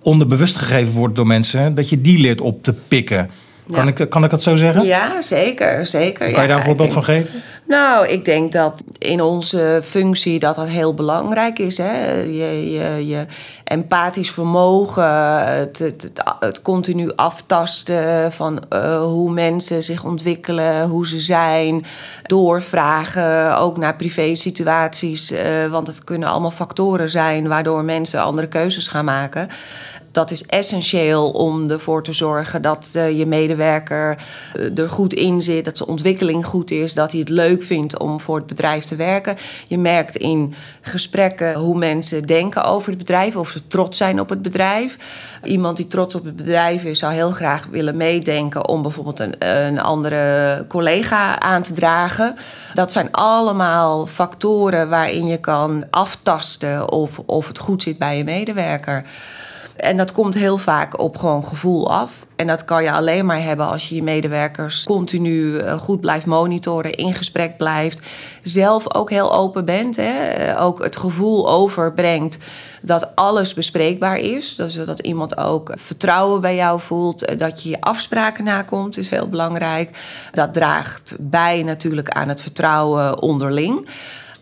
onderbewust 0.02 0.56
gegeven 0.56 0.94
worden 0.94 1.16
door 1.16 1.28
mensen, 1.28 1.76
dat 1.76 1.90
je 1.90 2.02
die 2.02 2.20
leert 2.20 2.42
op 2.42 2.64
te 2.64 2.74
pikken. 2.74 3.30
Kan, 3.72 3.86
Ja. 3.86 3.94
ik, 3.96 4.10
kan 4.10 4.24
ik 4.24 4.30
dat 4.30 4.42
zo 4.44 4.56
zeggen? 4.56 4.86
Ja, 4.86 5.22
zeker, 5.22 5.86
zeker. 5.86 6.32
Kan 6.32 6.42
je 6.42 6.48
daar 6.48 6.58
een 6.58 6.64
voorbeeld 6.64 6.94
van 6.94 7.04
geven? 7.04 7.42
Nou, 7.68 8.08
ik 8.08 8.26
denk 8.26 8.52
dat 8.52 8.84
in 8.98 9.22
onze 9.22 9.82
functie 9.84 10.40
dat 10.40 10.56
dat 10.56 10.68
heel 10.68 10.94
belangrijk 10.94 11.60
is. 11.60 11.78
Hè? 11.78 12.12
Je, 12.22 12.72
je, 12.72 13.08
je 13.08 13.26
empathisch 13.64 14.32
vermogen, 14.32 15.46
het, 15.48 15.80
het, 15.80 16.12
het, 16.40 16.62
continu 16.62 17.12
aftasten 17.16 18.32
van 18.32 18.60
eh, 18.70 19.02
hoe 19.02 19.32
mensen 19.32 19.84
zich 19.84 20.04
ontwikkelen, 20.04 20.88
hoe 20.88 21.08
ze 21.08 21.20
zijn. 21.20 21.86
Doorvragen, 22.24 23.58
ook 23.58 23.78
naar 23.78 23.96
privé-situaties. 23.96 25.32
eh, 25.32 25.66
want 25.68 25.88
het 25.88 26.04
kunnen 26.04 26.30
allemaal 26.30 26.52
factoren 26.52 27.10
zijn 27.10 27.48
waardoor 27.48 27.84
mensen 27.84 28.22
andere 28.22 28.48
keuzes 28.48 28.88
gaan 28.88 29.06
maken. 29.06 29.48
Dat 30.16 30.32
is 30.32 30.46
essentieel 30.46 31.32
om 31.32 31.70
ervoor 31.70 32.04
te 32.04 32.14
zorgen 32.14 32.62
dat 32.62 32.90
eh, 32.94 33.18
je 33.18 33.26
medewerker 33.26 34.18
eh, 34.54 34.78
er 34.78 34.90
goed 34.90 35.14
in 35.14 35.42
zit, 35.42 35.66
dat 35.66 35.78
zijn 35.78 35.90
ontwikkeling 35.90 36.46
goed 36.46 36.72
is, 36.72 36.94
dat 36.94 37.12
hij 37.12 37.20
het 37.20 37.30
leuk 37.30 37.64
vindt 37.64 38.00
om 38.00 38.20
voor 38.20 38.38
het 38.38 38.48
bedrijf 38.48 38.86
te 38.86 38.96
werken. 38.96 39.38
Je 39.68 39.78
merkt 39.78 40.16
in 40.16 40.54
gesprekken 40.82 41.54
hoe 41.54 41.78
mensen 41.78 42.28
denken 42.28 42.64
over 42.64 42.90
het 42.90 42.98
bedrijf, 42.98 43.36
of 43.36 43.50
ze 43.50 43.68
trots 43.68 43.98
zijn 43.98 44.20
op 44.20 44.30
het 44.30 44.42
bedrijf. 44.42 44.98
Iemand 45.44 45.78
die 45.78 45.88
trots 45.88 46.16
op 46.16 46.24
het 46.24 46.36
bedrijf 46.36 46.84
is, 46.84 47.00
zou 47.00 47.14
heel 47.14 47.32
graag 47.32 47.68
willen 47.72 47.98
meedenken 47.98 48.68
om 48.68 48.82
bijvoorbeeld 48.82 49.20
een, 49.20 49.48
een 49.48 49.80
andere 49.80 50.66
collega 50.68 51.40
aan 51.40 51.62
te 51.62 51.74
dragen. 51.74 52.36
Dat 52.74 52.92
zijn 52.92 53.12
allemaal 53.12 54.06
factoren 54.06 54.90
waarin 54.90 55.28
je 55.28 55.38
kan 55.38 55.86
aftasten 55.90 56.92
of, 56.92 57.20
of 57.26 57.48
het 57.48 57.58
goed 57.58 57.82
zit 57.82 57.98
bij 57.98 58.18
je 58.18 58.24
medewerker. 58.24 59.06
En 59.76 59.98
dat 59.98 60.12
komt 60.12 60.34
heel 60.34 60.58
vaak 60.58 61.00
op 61.00 61.18
gewoon 61.18 61.46
gevoel 61.46 61.92
af. 61.92 62.26
En 62.36 62.48
dat 62.48 62.66
kan 62.66 62.84
je 62.84 62.92
alleen 62.92 63.26
maar 63.26 63.42
hebben 63.42 63.68
als 63.68 63.90
je 63.90 63.96
je 63.96 64.04
medewerkers 64.04 64.84
continu 64.84 65.58
eh, 65.58 65.74
goed 65.74 66.02
blijft 66.02 66.26
monitoren, 66.26 66.94
in 66.94 67.14
gesprek 67.14 67.58
blijft. 67.58 68.00
Zelf 68.44 68.94
ook 68.96 69.10
heel 69.10 69.34
open 69.34 69.66
bent. 69.66 69.96
Hè? 69.96 70.28
Eh, 70.28 70.64
Ook 70.64 70.84
het 70.84 70.98
gevoel 70.98 71.50
overbrengt 71.50 72.38
dat 72.82 73.16
alles 73.16 73.54
bespreekbaar 73.54 74.18
is. 74.18 74.56
Dus 74.56 74.74
dat 74.86 75.00
iemand 75.00 75.38
ook 75.38 75.72
vertrouwen 75.78 76.42
bij 76.42 76.56
jou 76.56 76.80
voelt. 76.80 77.26
eh, 77.26 77.38
Dat 77.38 77.64
je 77.64 77.70
je 77.70 77.82
afspraken 77.82 78.44
nakomt, 78.44 78.98
is 78.98 79.10
heel 79.10 79.28
belangrijk. 79.30 79.98
Dat 80.32 80.54
draagt 80.54 81.16
bij 81.20 81.64
natuurlijk 81.64 82.10
aan 82.10 82.28
het 82.30 82.42
vertrouwen 82.42 83.22
onderling. 83.22 83.88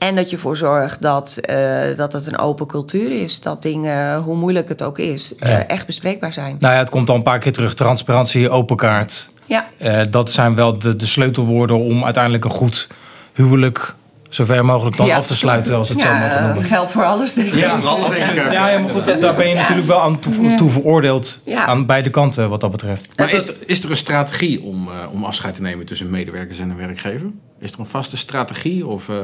En 0.08 0.16
dat 0.16 0.30
je 0.30 0.36
ervoor 0.36 0.58
zorgt 0.58 1.02
dat, 1.02 1.38
eh, 1.38 1.96
dat 1.98 2.14
het 2.14 2.28
een 2.28 2.38
open 2.40 2.68
cultuur 2.68 3.12
is. 3.22 3.40
Dat 3.42 3.62
dingen, 3.62 4.18
hoe 4.18 4.36
moeilijk 4.36 4.68
het 4.70 4.84
ook 4.84 5.00
is, 5.00 5.36
eh, 5.40 5.70
echt 5.70 5.86
bespreekbaar 5.86 6.34
zijn. 6.34 6.56
Nou 6.60 6.74
ja, 6.74 6.80
het 6.80 6.90
komt 6.90 7.10
al 7.10 7.16
een 7.16 7.24
paar 7.24 7.40
keer 7.40 7.52
terug. 7.54 7.74
Transparantie, 7.74 8.50
open 8.50 8.76
kaart. 8.76 9.32
Ja, 9.48 9.66
Eh, 9.78 10.02
dat 10.10 10.32
zijn 10.32 10.56
wel 10.56 10.80
de, 10.80 10.96
de 10.96 11.06
sleutelwoorden 11.06 11.78
om 11.80 12.04
uiteindelijk 12.04 12.46
een 12.46 12.52
goed 12.52 12.88
huwelijk 13.34 13.96
zo 14.30 14.46
ver 14.46 14.66
mogelijk 14.66 14.98
dan 14.98 15.06
Ja. 15.06 15.16
af 15.18 15.28
te 15.28 15.36
sluiten, 15.36 15.76
als 15.76 15.90
het 15.90 16.02
zo 16.02 16.08
ja 16.08 16.20
mogen 16.20 16.36
noemen. 16.42 16.56
dat 16.56 16.64
geldt 16.64 16.92
voor 16.92 17.04
alles. 17.04 17.34
Denk 17.34 17.48
ik. 17.48 17.54
Ja, 17.54 17.78
alles 17.80 18.10
denk 18.20 18.32
ik 18.32 18.46
ook. 18.46 18.52
Ja, 18.52 18.80
maar 18.80 18.90
goed, 18.90 19.06
dat- 19.06 19.22
daar 19.22 19.36
ben 19.36 19.48
je 19.50 19.56
natuurlijk 19.56 19.88
wel 19.88 20.02
aan 20.02 20.20
toe, 20.20 20.56
toe 20.56 20.70
veroordeeld. 20.70 21.40
Ja. 21.46 21.66
Aan 21.66 21.86
beide 21.86 22.10
kanten 22.10 22.50
wat 22.50 22.62
dat 22.62 22.72
betreft. 22.72 23.08
Maar 23.16 23.30
Dat 23.32 23.42
is, 23.42 23.48
er- 23.50 23.56
is 23.66 23.84
er 23.84 23.90
een 23.90 23.98
strategie 23.98 24.62
om, 24.64 24.88
eh, 24.88 24.94
om 25.14 25.24
afscheid 25.26 25.54
te 25.56 25.62
nemen 25.62 25.86
tussen 25.86 26.10
medewerkers 26.10 26.60
en 26.60 26.70
een 26.70 26.78
werkgever? 26.78 27.28
Is 27.60 27.72
er 27.72 27.80
een 27.80 27.86
vaste 27.86 28.18
strategie? 28.18 28.88
Of, 28.88 29.10
eh, 29.10 29.16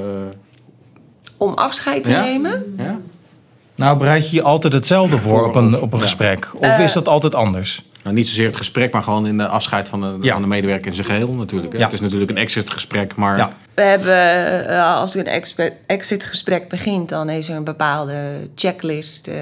Om 1.39 1.53
afscheid 1.53 2.03
te 2.03 2.11
Ja? 2.11 2.21
nemen. 2.23 2.73
ja? 2.77 2.99
Nou, 3.75 3.97
bereid 3.97 4.29
je 4.29 4.35
je 4.35 4.41
altijd 4.43 4.73
hetzelfde 4.73 5.17
voor 5.17 5.45
op 5.47 5.55
een, 5.55 5.81
op 5.81 5.91
een 5.93 5.97
Ja. 5.99 6.03
gesprek? 6.05 6.49
Of 6.55 6.59
Eh, 6.67 6.79
is 6.79 6.93
dat 6.93 7.07
altijd 7.07 7.35
anders? 7.35 7.83
Nou, 8.03 8.15
niet 8.15 8.27
zozeer 8.27 8.45
het 8.47 8.55
gesprek, 8.57 8.93
maar 8.93 9.03
gewoon 9.03 9.27
in 9.27 9.37
de 9.37 9.47
afscheid 9.47 9.89
van 9.89 10.01
de, 10.01 10.17
Ja. 10.21 10.33
van 10.33 10.41
de 10.41 10.47
medewerker 10.47 10.87
in 10.87 10.93
zijn 10.95 11.07
geheel 11.07 11.31
natuurlijk. 11.33 11.71
hè. 11.73 11.77
Ja. 11.79 11.83
Het 11.85 11.93
is 11.93 11.99
natuurlijk 12.01 12.31
een 12.31 12.37
exit-gesprek, 12.37 13.15
maar 13.15 13.37
Ja. 13.37 13.49
We 13.73 13.81
hebben, 13.81 14.67
eh, 14.69 14.95
als 14.95 15.13
er 15.15 15.19
een 15.19 15.27
expe- 15.27 15.73
exit-gesprek 15.85 16.69
begint, 16.69 17.09
dan 17.09 17.29
is 17.29 17.49
er 17.49 17.55
een 17.55 17.63
bepaalde 17.63 18.19
checklist 18.55 19.27
eh, 19.27 19.35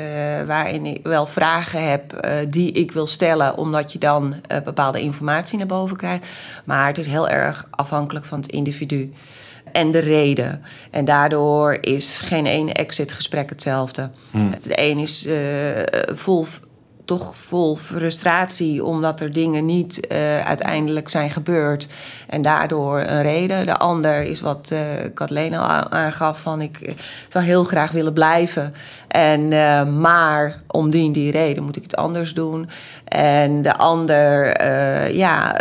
waarin 0.47 0.85
ik 0.85 0.99
wel 1.03 1.25
vragen 1.27 1.89
heb 1.89 2.13
eh, 2.13 2.31
die 2.49 2.71
ik 2.71 2.91
wil 2.91 3.07
stellen, 3.07 3.57
omdat 3.57 3.91
je 3.91 3.99
dan 3.99 4.35
eh, 4.47 4.57
bepaalde 4.63 5.01
informatie 5.01 5.57
naar 5.57 5.67
boven 5.67 5.97
krijgt. 5.97 6.25
Maar 6.65 6.87
het 6.87 6.97
is 6.97 7.07
heel 7.07 7.29
erg 7.29 7.67
afhankelijk 7.69 8.25
van 8.25 8.39
het 8.41 8.51
individu 8.51 9.13
en 9.77 9.91
de 9.91 9.99
reden. 9.99 10.61
En 10.91 11.05
daardoor 11.05 11.77
is 11.81 12.17
geen 12.17 12.45
ene 12.45 12.73
exit-gesprek 12.73 13.49
hetzelfde. 13.49 14.09
Het 14.31 14.65
een 14.69 14.97
is 14.97 15.25
eh, 15.25 15.35
vol 16.15 16.45
toch 17.07 17.35
vol 17.35 17.75
frustratie 17.75 18.83
omdat 18.83 19.21
er 19.21 19.31
dingen 19.31 19.65
niet 19.65 20.07
eh, 20.07 20.45
uiteindelijk 20.45 21.09
zijn 21.09 21.29
gebeurd 21.29 21.87
en 22.27 22.41
daardoor 22.41 22.99
een 22.99 23.21
reden. 23.21 23.65
De 23.65 23.77
ander 23.77 24.21
is 24.21 24.41
wat 24.41 24.71
eh 24.71 24.79
Kathleen 25.13 25.55
al 25.55 25.67
aangaf 25.89 26.41
van 26.41 26.61
ik 26.61 26.81
eh, 26.81 26.93
zou 27.29 27.45
heel 27.45 27.63
graag 27.63 27.91
willen 27.91 28.13
blijven 28.13 28.73
en 29.07 29.47
maar 29.99 30.61
om 30.67 30.89
die 30.89 31.11
die 31.11 31.31
reden 31.31 31.63
moet 31.63 31.75
ik 31.75 31.83
het 31.83 31.95
anders 31.95 32.33
doen. 32.33 32.69
En 33.05 33.61
de 33.61 33.77
ander, 33.77 34.63
ja, 35.13 35.55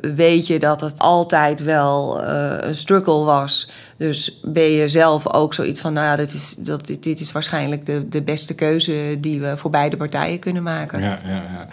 weet 0.00 0.46
je 0.46 0.58
dat 0.58 0.80
het 0.80 0.98
altijd 0.98 1.62
wel 1.62 2.24
een 2.24 2.74
struggle 2.74 3.24
was. 3.24 3.70
Dus 3.96 4.40
ben 4.42 4.70
je 4.70 4.88
zelf 4.88 5.32
ook 5.32 5.54
zoiets 5.54 5.80
van, 5.80 5.92
nou 5.92 6.06
ja, 6.06 6.16
dit 6.16 6.32
is, 6.32 6.54
dat, 6.58 6.86
dit, 6.86 7.02
dit 7.02 7.20
is 7.20 7.32
waarschijnlijk 7.32 7.86
de, 7.86 8.08
de 8.08 8.22
beste 8.22 8.54
keuze 8.54 9.16
die 9.20 9.40
we 9.40 9.56
voor 9.56 9.70
beide 9.70 9.96
partijen 9.96 10.38
kunnen 10.38 10.62
maken. 10.62 11.00
Ja, 11.02 11.18
ja, 11.24 11.30
ja. 11.34 11.68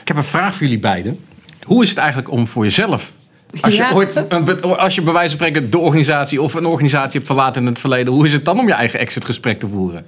Ik 0.00 0.08
heb 0.08 0.16
een 0.16 0.24
vraag 0.24 0.54
voor 0.54 0.62
jullie 0.62 0.78
beiden. 0.80 1.18
Hoe 1.64 1.82
is 1.82 1.88
het 1.88 1.98
eigenlijk 1.98 2.30
om 2.30 2.46
voor 2.46 2.64
jezelf... 2.64 3.12
Als 3.60 3.76
je, 3.76 3.82
Ja. 3.82 3.92
ooit 3.92 4.30
als 4.78 4.94
je 4.94 5.02
bij 5.02 5.12
wijze 5.12 5.36
van 5.36 5.46
spreken 5.46 5.70
de 5.70 5.78
organisatie 5.78 6.42
of 6.42 6.54
een 6.54 6.66
organisatie 6.66 7.12
hebt 7.12 7.26
verlaten 7.26 7.60
in 7.60 7.68
het 7.68 7.78
verleden... 7.78 8.12
hoe 8.12 8.26
is 8.26 8.32
het 8.32 8.44
dan 8.44 8.58
om 8.58 8.66
je 8.66 8.72
eigen 8.72 8.98
exitgesprek 8.98 9.58
te 9.58 9.68
voeren? 9.68 10.06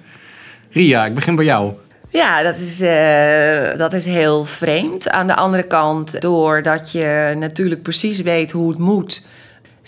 Ria, 0.70 1.07
ik 1.07 1.14
begin 1.14 1.35
bij 1.37 1.44
jou. 1.44 1.72
Ja, 2.11 2.42
dat 2.42 2.57
is, 2.57 2.81
eh, 2.81 3.79
dat 3.79 3.92
is 3.92 4.05
heel 4.05 4.44
vreemd. 4.44 5.11
Aan 5.11 5.26
de 5.26 5.35
andere 5.35 5.62
kant, 5.62 6.20
doordat 6.20 6.92
je 6.92 7.35
natuurlijk 7.38 7.83
precies 7.83 8.20
weet 8.20 8.50
hoe 8.50 8.68
het 8.68 8.79
moet, 8.79 9.22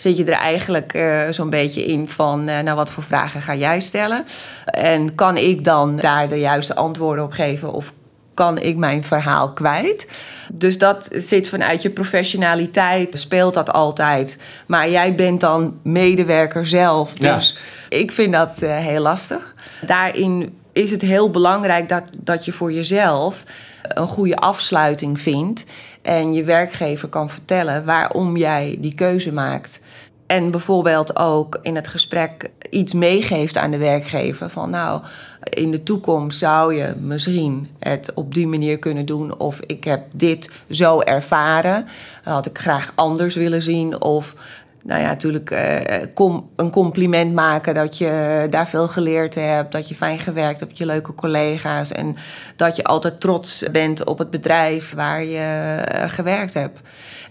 zit 0.01 0.17
je 0.17 0.25
er 0.25 0.31
eigenlijk 0.31 0.93
eh, 0.93 1.29
zo'n 1.29 1.49
beetje 1.49 1.85
in 1.85 2.09
van, 2.09 2.47
eh, 2.47 2.59
nou 2.59 2.75
wat 2.75 2.91
voor 2.91 3.03
vragen 3.03 3.41
ga 3.41 3.55
jij 3.55 3.79
stellen? 3.79 4.23
En 4.65 5.15
kan 5.15 5.37
ik 5.37 5.63
dan 5.63 5.97
daar 5.97 6.27
de 6.27 6.39
juiste 6.39 6.75
antwoorden 6.75 7.23
op 7.23 7.31
geven 7.31 7.73
of 7.73 7.93
kan 8.33 8.57
ik 8.59 8.77
mijn 8.77 9.03
verhaal 9.03 9.53
kwijt? 9.53 10.07
Dus 10.53 10.77
dat 10.77 11.07
zit 11.11 11.49
vanuit 11.49 11.81
je 11.81 11.89
professionaliteit, 11.89 13.19
speelt 13.19 13.53
dat 13.53 13.71
altijd. 13.71 14.37
Maar 14.67 14.89
jij 14.89 15.15
bent 15.15 15.39
dan 15.39 15.79
medewerker 15.83 16.67
zelf. 16.67 17.13
Ja. 17.15 17.35
Dus 17.35 17.57
ik 17.89 18.11
vind 18.11 18.33
dat 18.33 18.61
eh, 18.61 18.77
heel 18.77 19.01
lastig. 19.01 19.55
Daarin 19.81 20.57
is 20.73 20.91
het 20.91 21.01
heel 21.01 21.29
belangrijk 21.29 21.89
dat, 21.89 22.03
dat 22.13 22.45
je 22.45 22.51
voor 22.51 22.71
jezelf 22.71 23.43
een 23.83 24.07
goede 24.07 24.35
afsluiting 24.35 25.19
vindt. 25.19 25.65
En 26.09 26.33
je 26.33 26.43
werkgever 26.43 27.07
kan 27.07 27.29
vertellen 27.29 27.85
waarom 27.85 28.37
jij 28.37 28.77
die 28.79 28.93
keuze 28.93 29.33
maakt. 29.33 29.81
En 30.27 30.51
bijvoorbeeld 30.51 31.15
ook 31.15 31.59
in 31.61 31.75
het 31.75 31.87
gesprek 31.87 32.49
iets 32.69 32.93
meegeeft 32.93 33.57
aan 33.57 33.71
de 33.71 33.77
werkgever. 33.77 34.49
Van 34.49 34.69
nou, 34.69 35.01
in 35.49 35.71
de 35.71 35.83
toekomst 35.83 36.39
zou 36.39 36.75
je 36.75 36.95
misschien 36.99 37.69
het 37.79 38.13
op 38.13 38.33
die 38.33 38.47
manier 38.47 38.79
kunnen 38.79 39.05
doen. 39.05 39.39
Of 39.39 39.59
ik 39.65 39.83
heb 39.83 40.01
dit 40.11 40.51
zo 40.69 41.01
ervaren. 41.01 41.87
Had 42.23 42.45
ik 42.45 42.57
graag 42.57 42.91
anders 42.95 43.35
willen 43.35 43.61
zien. 43.61 44.01
Of 44.01 44.35
nou 44.83 45.01
ja, 45.01 45.07
natuurlijk 45.07 45.51
eh, 45.51 46.05
com- 46.13 46.49
een 46.55 46.71
compliment 46.71 47.33
maken 47.33 47.73
dat 47.73 47.97
je 47.97 48.47
daar 48.49 48.67
veel 48.67 48.87
geleerd 48.87 49.35
hebt, 49.35 49.71
dat 49.71 49.89
je 49.89 49.95
fijn 49.95 50.19
gewerkt 50.19 50.59
hebt, 50.59 50.77
je 50.77 50.85
leuke 50.85 51.13
collega's 51.13 51.91
en 51.91 52.15
dat 52.55 52.75
je 52.75 52.83
altijd 52.83 53.21
trots 53.21 53.63
bent 53.71 54.05
op 54.05 54.17
het 54.17 54.29
bedrijf 54.29 54.93
waar 54.93 55.23
je 55.23 55.37
eh, 55.37 56.09
gewerkt 56.09 56.53
hebt. 56.53 56.79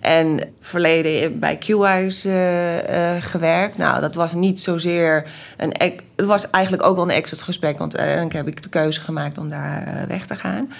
En 0.00 0.40
verleden 0.60 1.38
bij 1.38 1.58
eh, 1.58 3.14
eh, 3.14 3.22
gewerkt. 3.22 3.78
Nou, 3.78 4.00
dat 4.00 4.14
was 4.14 4.32
niet 4.32 4.60
zozeer 4.60 5.24
een. 5.56 5.74
Het 6.16 6.26
was 6.26 6.50
eigenlijk 6.50 6.84
ook 6.84 6.96
wel 6.96 7.04
een 7.04 7.10
exit 7.10 7.42
gesprek, 7.42 7.78
want 7.78 7.96
uiteindelijk 7.96 8.36
heb 8.36 8.46
ik 8.46 8.62
de 8.62 8.68
keuze 8.68 9.00
gemaakt 9.00 9.38
om 9.38 9.50
daar 9.50 9.86
eh, 9.86 10.02
weg 10.08 10.26
te 10.26 10.36
gaan. 10.36 10.72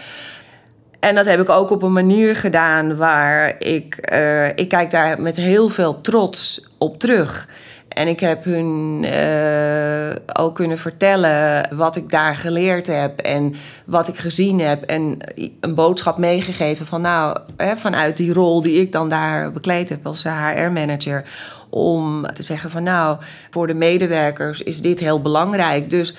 En 1.00 1.14
dat 1.14 1.26
heb 1.26 1.40
ik 1.40 1.48
ook 1.48 1.70
op 1.70 1.82
een 1.82 1.92
manier 1.92 2.37
gedaan 2.37 2.96
waar 2.96 3.54
ik... 3.58 3.96
eh, 3.96 4.48
ik 4.48 4.68
kijk 4.68 4.90
daar 4.90 5.20
met 5.20 5.37
heel 5.37 5.68
veel 5.68 6.00
trots 6.00 6.68
op 6.78 6.98
terug. 6.98 7.48
En 7.88 8.08
ik 8.08 8.20
heb 8.20 8.44
hun 8.44 9.04
eh, 9.04 10.16
ook 10.32 10.54
kunnen 10.54 10.78
vertellen 10.78 11.68
wat 11.76 11.96
ik 11.96 12.11
daar 12.11 12.37
geleerd 12.37 12.87
heb... 12.87 13.20
en 13.20 13.54
wat 13.84 14.08
ik 14.08 14.16
gezien 14.16 14.61
heb. 14.61 14.82
En 14.82 15.18
een 15.61 15.74
boodschap 15.74 16.18
meegegeven 16.18 16.87
van... 16.87 17.00
nou, 17.00 17.38
hè, 17.56 17.76
vanuit 17.76 18.16
die 18.16 18.32
rol 18.32 18.62
die 18.62 18.80
ik 18.80 18.92
dan 18.92 19.08
daar 19.08 19.52
bekleed 19.52 19.88
heb 19.88 20.06
als 20.06 20.22
HR-manager... 20.22 21.24
om 21.70 22.26
te 22.32 22.42
zeggen 22.42 22.70
van 22.70 22.82
nou, 22.82 23.18
voor 23.50 23.66
de 23.66 23.74
medewerkers 23.74 24.62
is 24.62 24.80
dit 24.80 25.00
heel 25.00 25.22
belangrijk. 25.22 25.90
Dus 25.90 26.14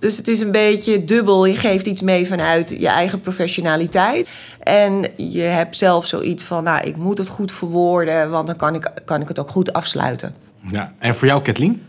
Dus 0.00 0.16
het 0.16 0.28
is 0.28 0.40
een 0.40 0.52
beetje 0.52 1.04
dubbel. 1.04 1.44
Je 1.44 1.56
geeft 1.56 1.86
iets 1.86 2.02
mee 2.02 2.26
vanuit 2.26 2.70
je 2.78 2.88
eigen 2.88 3.20
professionaliteit. 3.20 4.28
En 4.60 5.06
je 5.16 5.42
hebt 5.42 5.76
zelf 5.76 6.06
zoiets 6.06 6.44
van, 6.44 6.64
nou, 6.64 6.86
ik 6.86 6.96
moet 6.96 7.18
het 7.18 7.28
goed 7.28 7.52
verwoorden, 7.52 8.30
want 8.30 8.46
dan 8.46 8.56
kan 8.56 8.74
ik, 8.74 8.92
kan 9.04 9.20
ik 9.20 9.28
het 9.28 9.38
ook 9.38 9.50
goed 9.50 9.72
afsluiten. 9.72 10.34
Ja. 10.70 10.92
En 10.98 11.14
voor 11.14 11.26
jou, 11.26 11.42
Kathleen? 11.42 11.82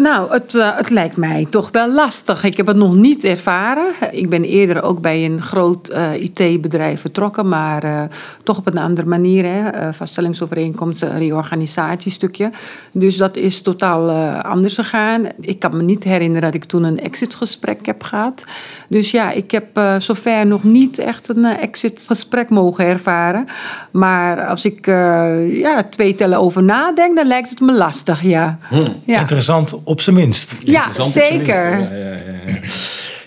Nou, 0.00 0.32
het, 0.32 0.54
eh, 0.54 0.76
het 0.76 0.90
lijkt 0.90 1.16
mij 1.16 1.46
toch 1.50 1.70
wel 1.70 1.92
lastig. 1.92 2.44
Ik 2.44 2.56
heb 2.56 2.66
het 2.66 2.76
nog 2.76 2.94
niet 2.94 3.24
ervaren. 3.24 3.92
Ik 4.10 4.28
ben 4.28 4.44
eerder 4.44 4.82
ook 4.82 5.00
bij 5.00 5.24
een 5.24 5.42
groot 5.42 5.88
eh, 5.88 6.22
IT-bedrijf 6.22 7.00
vertrokken, 7.00 7.48
maar 7.48 7.84
eh, 7.84 8.02
toch 8.42 8.58
op 8.58 8.66
een 8.66 8.78
andere 8.78 9.06
manier. 9.06 9.44
Hè. 9.44 9.92
Vaststellingsovereenkomst, 9.92 11.02
eh, 11.02 11.18
reorganisatiestukje. 11.18 12.50
Dus 12.92 13.16
dat 13.16 13.36
is 13.36 13.62
totaal 13.62 14.10
anders 14.42 14.74
gegaan. 14.74 15.26
Ik 15.40 15.58
kan 15.58 15.76
me 15.76 15.82
niet 15.82 16.04
herinneren 16.04 16.42
dat 16.42 16.54
ik 16.54 16.64
toen 16.64 16.84
een 16.84 17.00
exitgesprek 17.00 17.86
heb 17.86 18.02
gehad. 18.02 18.44
Dus 18.88 19.10
ja, 19.10 19.30
ik 19.30 19.50
heb 19.50 19.80
zover 19.98 20.46
nog 20.46 20.64
niet 20.64 20.98
echt 20.98 21.28
een 21.28 21.44
exitgesprek 21.44 22.48
mogen 22.48 22.84
ervaren. 22.84 23.46
Maar 23.90 24.46
als 24.46 24.64
ik 24.64 24.86
ja, 24.86 25.82
twee 25.82 26.14
tellen 26.14 26.38
over 26.38 26.62
nadenk, 26.62 27.16
dan 27.16 27.26
lijkt 27.26 27.50
het 27.50 27.60
me 27.60 27.72
lastig, 27.72 28.22
ja. 28.22 28.58
ja. 29.04 29.20
Interessant 29.20 29.84
op 29.90 30.00
zijn 30.00 30.16
minst. 30.16 30.62
Ja, 30.64 30.86
minst, 30.86 31.12
zeker. 31.12 31.78
Ja, 31.78 31.78
ja, 31.78 31.88
ja, 31.88 32.40
ja. 32.46 32.58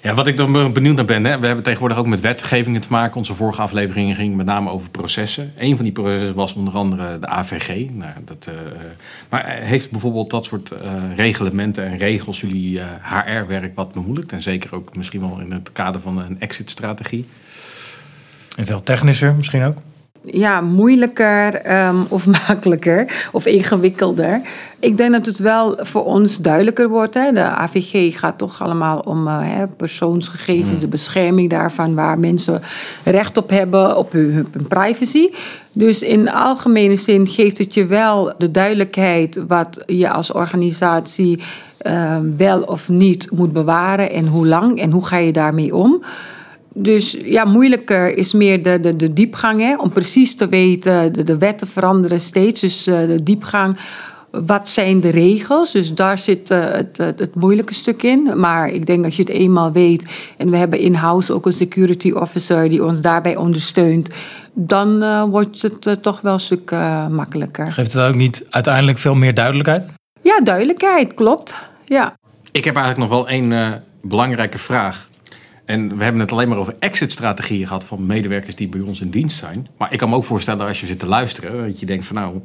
Ja, 0.02 0.14
wat 0.14 0.28
ik 0.28 0.38
dan 0.38 0.74
benieuwd 0.74 0.96
naar 0.96 1.06
ben, 1.06 1.26
hè, 1.26 1.40
we 1.40 1.46
hebben 1.46 1.64
tegenwoordig 1.64 1.98
ook 1.98 2.08
met 2.08 2.22
wetgevingen 2.22 2.82
te 2.82 2.88
maken. 2.90 3.18
Onze 3.18 3.36
vorige 3.36 3.62
afleveringen 3.62 4.16
ging 4.16 4.36
met 4.36 4.46
name 4.46 4.70
over 4.70 4.90
processen. 4.90 5.54
Een 5.58 5.76
van 5.76 5.84
die 5.84 5.94
processen 5.94 6.36
was 6.36 6.54
onder 6.54 6.74
andere 6.74 7.20
de 7.20 7.28
AVG. 7.28 7.90
Nou, 7.90 8.12
dat, 8.26 8.48
eh, 8.48 8.54
maar 9.30 9.58
heeft 9.62 9.92
bijvoorbeeld 9.92 10.30
dat 10.30 10.46
soort 10.46 10.72
eh, 10.72 11.04
reglementen 11.16 11.86
en 11.86 11.98
regels 11.98 12.42
jullie 12.42 12.80
eh, 12.80 12.86
HR-werk 13.02 13.76
wat 13.76 13.92
bemoeilijkt? 13.92 14.32
En 14.32 14.42
zeker 14.42 14.76
ook 14.76 14.96
misschien 14.96 15.22
wel 15.22 15.40
in 15.40 15.52
het 15.52 15.72
kader 15.72 16.02
van 16.02 16.18
een 16.18 16.40
exit-strategie? 16.40 17.26
En 18.56 18.66
veel 18.66 18.84
technischer 18.84 19.34
misschien 19.36 19.64
ook. 19.64 19.78
Ja, 20.26 20.62
moeilijker 20.62 21.56
ehm, 21.56 21.96
of 22.10 22.26
makkelijker 22.48 23.30
of 23.32 23.46
ingewikkelder. 23.46 24.42
Ik 24.80 24.98
denk 24.98 25.12
dat 25.12 25.26
het 25.26 25.38
wel 25.38 25.78
voor 25.80 26.04
ons 26.04 26.38
duidelijker 26.38 26.90
wordt. 26.90 27.14
Hè. 27.14 27.32
De 27.32 27.44
AVG 27.44 28.20
gaat 28.20 28.38
toch 28.38 28.62
allemaal 28.62 29.00
om 29.00 29.28
eh, 29.28 29.38
hè, 29.42 29.68
persoonsgegevens, 29.68 30.80
de 30.80 30.88
bescherming 30.88 31.50
daarvan, 31.50 31.96
waar 31.96 32.20
mensen 32.20 32.62
recht 33.04 33.38
op 33.38 33.50
hebben, 33.50 33.98
op 33.98 34.12
hun, 34.12 34.48
hun 34.52 34.68
privacy. 34.68 35.30
Dus 35.72 36.02
in 36.02 36.32
algemene 36.32 36.96
zin 36.96 37.28
geeft 37.28 37.58
het 37.58 37.74
je 37.74 37.86
wel 37.86 38.34
de 38.38 38.52
duidelijkheid 38.52 39.44
wat 39.48 39.84
je 39.86 40.10
als 40.10 40.32
organisatie 40.32 41.40
eh, 41.78 42.18
wel 42.38 42.62
of 42.62 42.90
niet 42.90 43.32
moet 43.32 43.54
bewaren 43.54 44.12
en 44.12 44.28
hoe 44.28 44.48
lang 44.48 44.80
en 44.80 44.92
hoe 44.92 45.06
ga 45.06 45.18
je 45.18 45.32
daarmee 45.32 45.76
om. 45.76 46.04
Dus 46.74 47.18
ja, 47.24 47.46
moeilijker 47.46 48.18
is 48.18 48.34
meer 48.34 48.64
de, 48.64 48.80
de, 48.80 48.96
de 48.96 49.14
diepgang. 49.14 49.62
Hè? 49.62 49.76
Om 49.76 49.92
precies 49.92 50.36
te 50.36 50.48
weten, 50.48 51.14
de, 51.14 51.24
de 51.24 51.38
wetten 51.38 51.68
veranderen 51.68 52.20
steeds. 52.20 52.62
Dus 52.62 52.88
eh, 52.88 53.00
de 53.00 53.24
diepgang, 53.24 53.78
wat 54.32 54.70
zijn 54.70 55.02
de 55.02 55.10
regels? 55.10 55.72
Dus 55.72 55.94
daar 55.94 56.18
zit 56.18 56.52
eh, 56.52 56.60
het, 56.60 56.98
het, 56.98 57.20
het 57.20 57.36
moeilijke 57.36 57.74
stuk 57.74 58.04
in. 58.04 58.40
Maar 58.40 58.70
ik 58.70 58.86
denk 58.86 59.04
dat 59.04 59.16
je 59.16 59.22
het 59.22 59.32
eenmaal 59.32 59.72
weet. 59.72 60.06
En 60.38 60.50
we 60.50 60.58
hebben 60.58 60.80
in-house 60.80 61.34
ook 61.34 61.46
een 61.46 61.54
security 61.54 62.12
officer 62.12 62.70
die 62.70 62.84
ons 62.84 63.02
daarbij 63.02 63.36
ondersteunt. 63.36 64.10
Dan 64.54 65.04
eh, 65.04 65.24
wordt 65.24 65.62
het 65.62 66.04
toch 66.04 66.22
wel 66.22 66.34
een 66.34 66.40
stuk 66.40 66.72
eh, 66.72 67.08
makkelijker. 67.08 67.72
Geeft 67.72 67.94
het 67.94 68.02
ook 68.02 68.16
niet 68.16 68.46
uiteindelijk 68.50 68.98
veel 68.98 69.16
meer 69.16 69.34
duidelijkheid? 69.34 69.88
Ja, 70.22 70.40
duidelijkheid, 70.42 71.14
klopt. 71.14 71.56
Ja. 71.86 72.14
Ik 72.52 72.64
heb 72.64 72.76
eigenlijk 72.76 73.10
nog 73.10 73.20
wel 73.20 73.30
één 73.30 73.52
eh, 73.52 73.72
belangrijke 74.02 74.58
vraag. 74.58 75.10
En 75.74 75.98
we 75.98 76.04
hebben 76.04 76.22
het 76.22 76.32
alleen 76.32 76.50
maar 76.50 76.58
over 76.58 76.76
exit-strategieën 76.80 77.68
gehad 77.68 77.84
van 77.84 78.06
medewerkers 78.06 78.56
die 78.56 78.68
bij 78.68 78.80
ons 78.80 79.02
in 79.02 79.10
dienst 79.10 79.38
zijn. 79.38 79.68
Maar 79.78 79.94
ik 79.94 79.98
kan 79.98 80.10
me 80.10 80.16
ook 80.16 80.24
voorstellen 80.24 80.68
als 80.68 80.80
je 80.80 80.86
zit 80.86 81.00
te 81.00 81.06
luisteren, 81.06 81.68
dat 81.68 81.80
je 81.80 81.86
denkt 81.86 82.06
van 82.06 82.16
nou, 82.16 82.42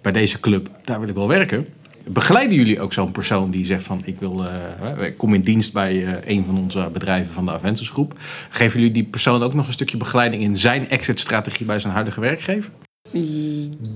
bij 0.00 0.12
deze 0.12 0.40
club, 0.40 0.68
daar 0.82 1.00
wil 1.00 1.08
ik 1.08 1.14
wel 1.14 1.28
werken. 1.28 1.66
Begeleiden 2.08 2.56
jullie 2.56 2.80
ook 2.80 2.92
zo'n 2.92 3.12
persoon 3.12 3.50
die 3.50 3.64
zegt 3.64 3.86
van 3.86 4.02
ik 4.04 4.18
wil, 4.18 4.44
eh, 4.46 5.16
kom 5.16 5.34
in 5.34 5.40
dienst 5.40 5.72
bij 5.72 6.04
eh, 6.04 6.36
een 6.36 6.44
van 6.44 6.58
onze 6.58 6.88
bedrijven 6.92 7.32
van 7.32 7.44
de 7.44 7.52
Aventus 7.52 7.90
groep. 7.90 8.14
Geven 8.50 8.78
jullie 8.78 8.94
die 8.94 9.04
persoon 9.04 9.42
ook 9.42 9.54
nog 9.54 9.66
een 9.66 9.72
stukje 9.72 9.96
begeleiding 9.96 10.42
in 10.42 10.58
zijn 10.58 10.88
exit-strategie 10.88 11.66
bij 11.66 11.78
zijn 11.78 11.92
huidige 11.92 12.20
werkgever? 12.20 12.70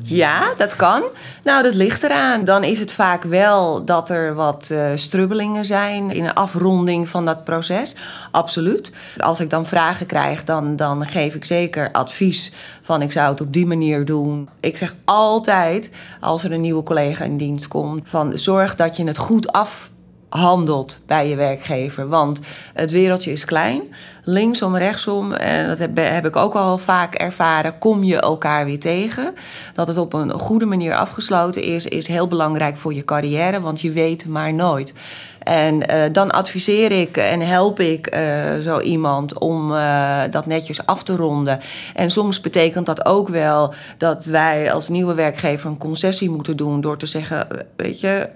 Ja, 0.02 0.54
dat 0.56 0.76
kan. 0.76 1.02
Nou, 1.42 1.62
dat 1.62 1.74
ligt 1.74 2.02
eraan. 2.02 2.44
Dan 2.44 2.64
is 2.64 2.78
het 2.78 2.92
vaak 2.92 3.22
wel 3.22 3.84
dat 3.84 4.10
er 4.10 4.34
wat 4.34 4.70
eh, 4.70 4.90
strubbelingen 4.94 5.66
zijn 5.66 6.10
in 6.10 6.24
de 6.24 6.34
afronding 6.34 7.08
van 7.08 7.24
dat 7.24 7.44
proces. 7.44 7.96
Absoluut. 8.30 8.92
Als 9.16 9.40
ik 9.40 9.50
dan 9.50 9.66
vragen 9.66 10.06
krijg, 10.06 10.44
dan, 10.44 10.76
dan 10.76 11.06
geef 11.06 11.34
ik 11.34 11.44
zeker 11.44 11.92
advies 11.92 12.52
van 12.82 13.02
ik 13.02 13.12
zou 13.12 13.30
het 13.30 13.40
op 13.40 13.52
die 13.52 13.66
manier 13.66 14.04
doen. 14.04 14.48
Ik 14.60 14.76
zeg 14.76 14.94
altijd, 15.04 15.90
als 16.20 16.44
er 16.44 16.52
een 16.52 16.60
nieuwe 16.60 16.82
collega 16.82 17.24
in 17.24 17.36
dienst 17.36 17.68
komt, 17.68 18.08
van 18.08 18.38
zorg 18.38 18.74
dat 18.74 18.96
je 18.96 19.04
het 19.04 19.18
goed 19.18 19.52
af 19.52 19.90
handelt 20.36 21.00
bij 21.06 21.28
je 21.28 21.36
werkgever. 21.36 22.08
Want 22.08 22.40
het 22.74 22.90
wereldje 22.90 23.32
is 23.32 23.44
klein. 23.44 23.82
Linksom, 24.22 24.76
rechtsom, 24.76 25.32
en 25.32 25.68
dat 25.68 25.78
heb, 25.78 25.96
heb 25.96 26.26
ik 26.26 26.36
ook 26.36 26.54
al 26.54 26.78
vaak 26.78 27.14
ervaren, 27.14 27.78
kom 27.78 28.04
je 28.04 28.20
elkaar 28.20 28.64
weer 28.64 28.80
tegen. 28.80 29.34
Dat 29.72 29.88
het 29.88 29.96
op 29.96 30.12
een 30.12 30.32
goede 30.32 30.66
manier 30.66 30.94
afgesloten 30.94 31.62
is, 31.62 31.86
is 31.86 32.06
heel 32.06 32.28
belangrijk 32.28 32.76
voor 32.76 32.94
je 32.94 33.04
carrière, 33.04 33.60
want 33.60 33.80
je 33.80 33.90
weet 33.90 34.26
maar 34.26 34.54
nooit. 34.54 34.92
En 35.38 35.88
eh, 35.88 36.12
dan 36.12 36.30
adviseer 36.30 36.92
ik 36.92 37.16
en 37.16 37.40
help 37.40 37.80
ik 37.80 38.06
eh, 38.06 38.58
zo 38.58 38.80
iemand 38.80 39.38
om 39.38 39.74
eh, 39.74 40.22
dat 40.30 40.46
netjes 40.46 40.86
af 40.86 41.02
te 41.02 41.16
ronden. 41.16 41.60
En 41.94 42.10
soms 42.10 42.40
betekent 42.40 42.86
dat 42.86 43.06
ook 43.06 43.28
wel 43.28 43.74
dat 43.98 44.24
wij 44.24 44.72
als 44.72 44.88
nieuwe 44.88 45.14
werkgever 45.14 45.70
een 45.70 45.78
concessie 45.78 46.30
moeten 46.30 46.56
doen 46.56 46.80
door 46.80 46.98
te 46.98 47.06
zeggen, 47.06 47.50
eh, 47.50 47.58
weet 47.76 48.00
je, 48.00 48.08
eh, 48.08 48.30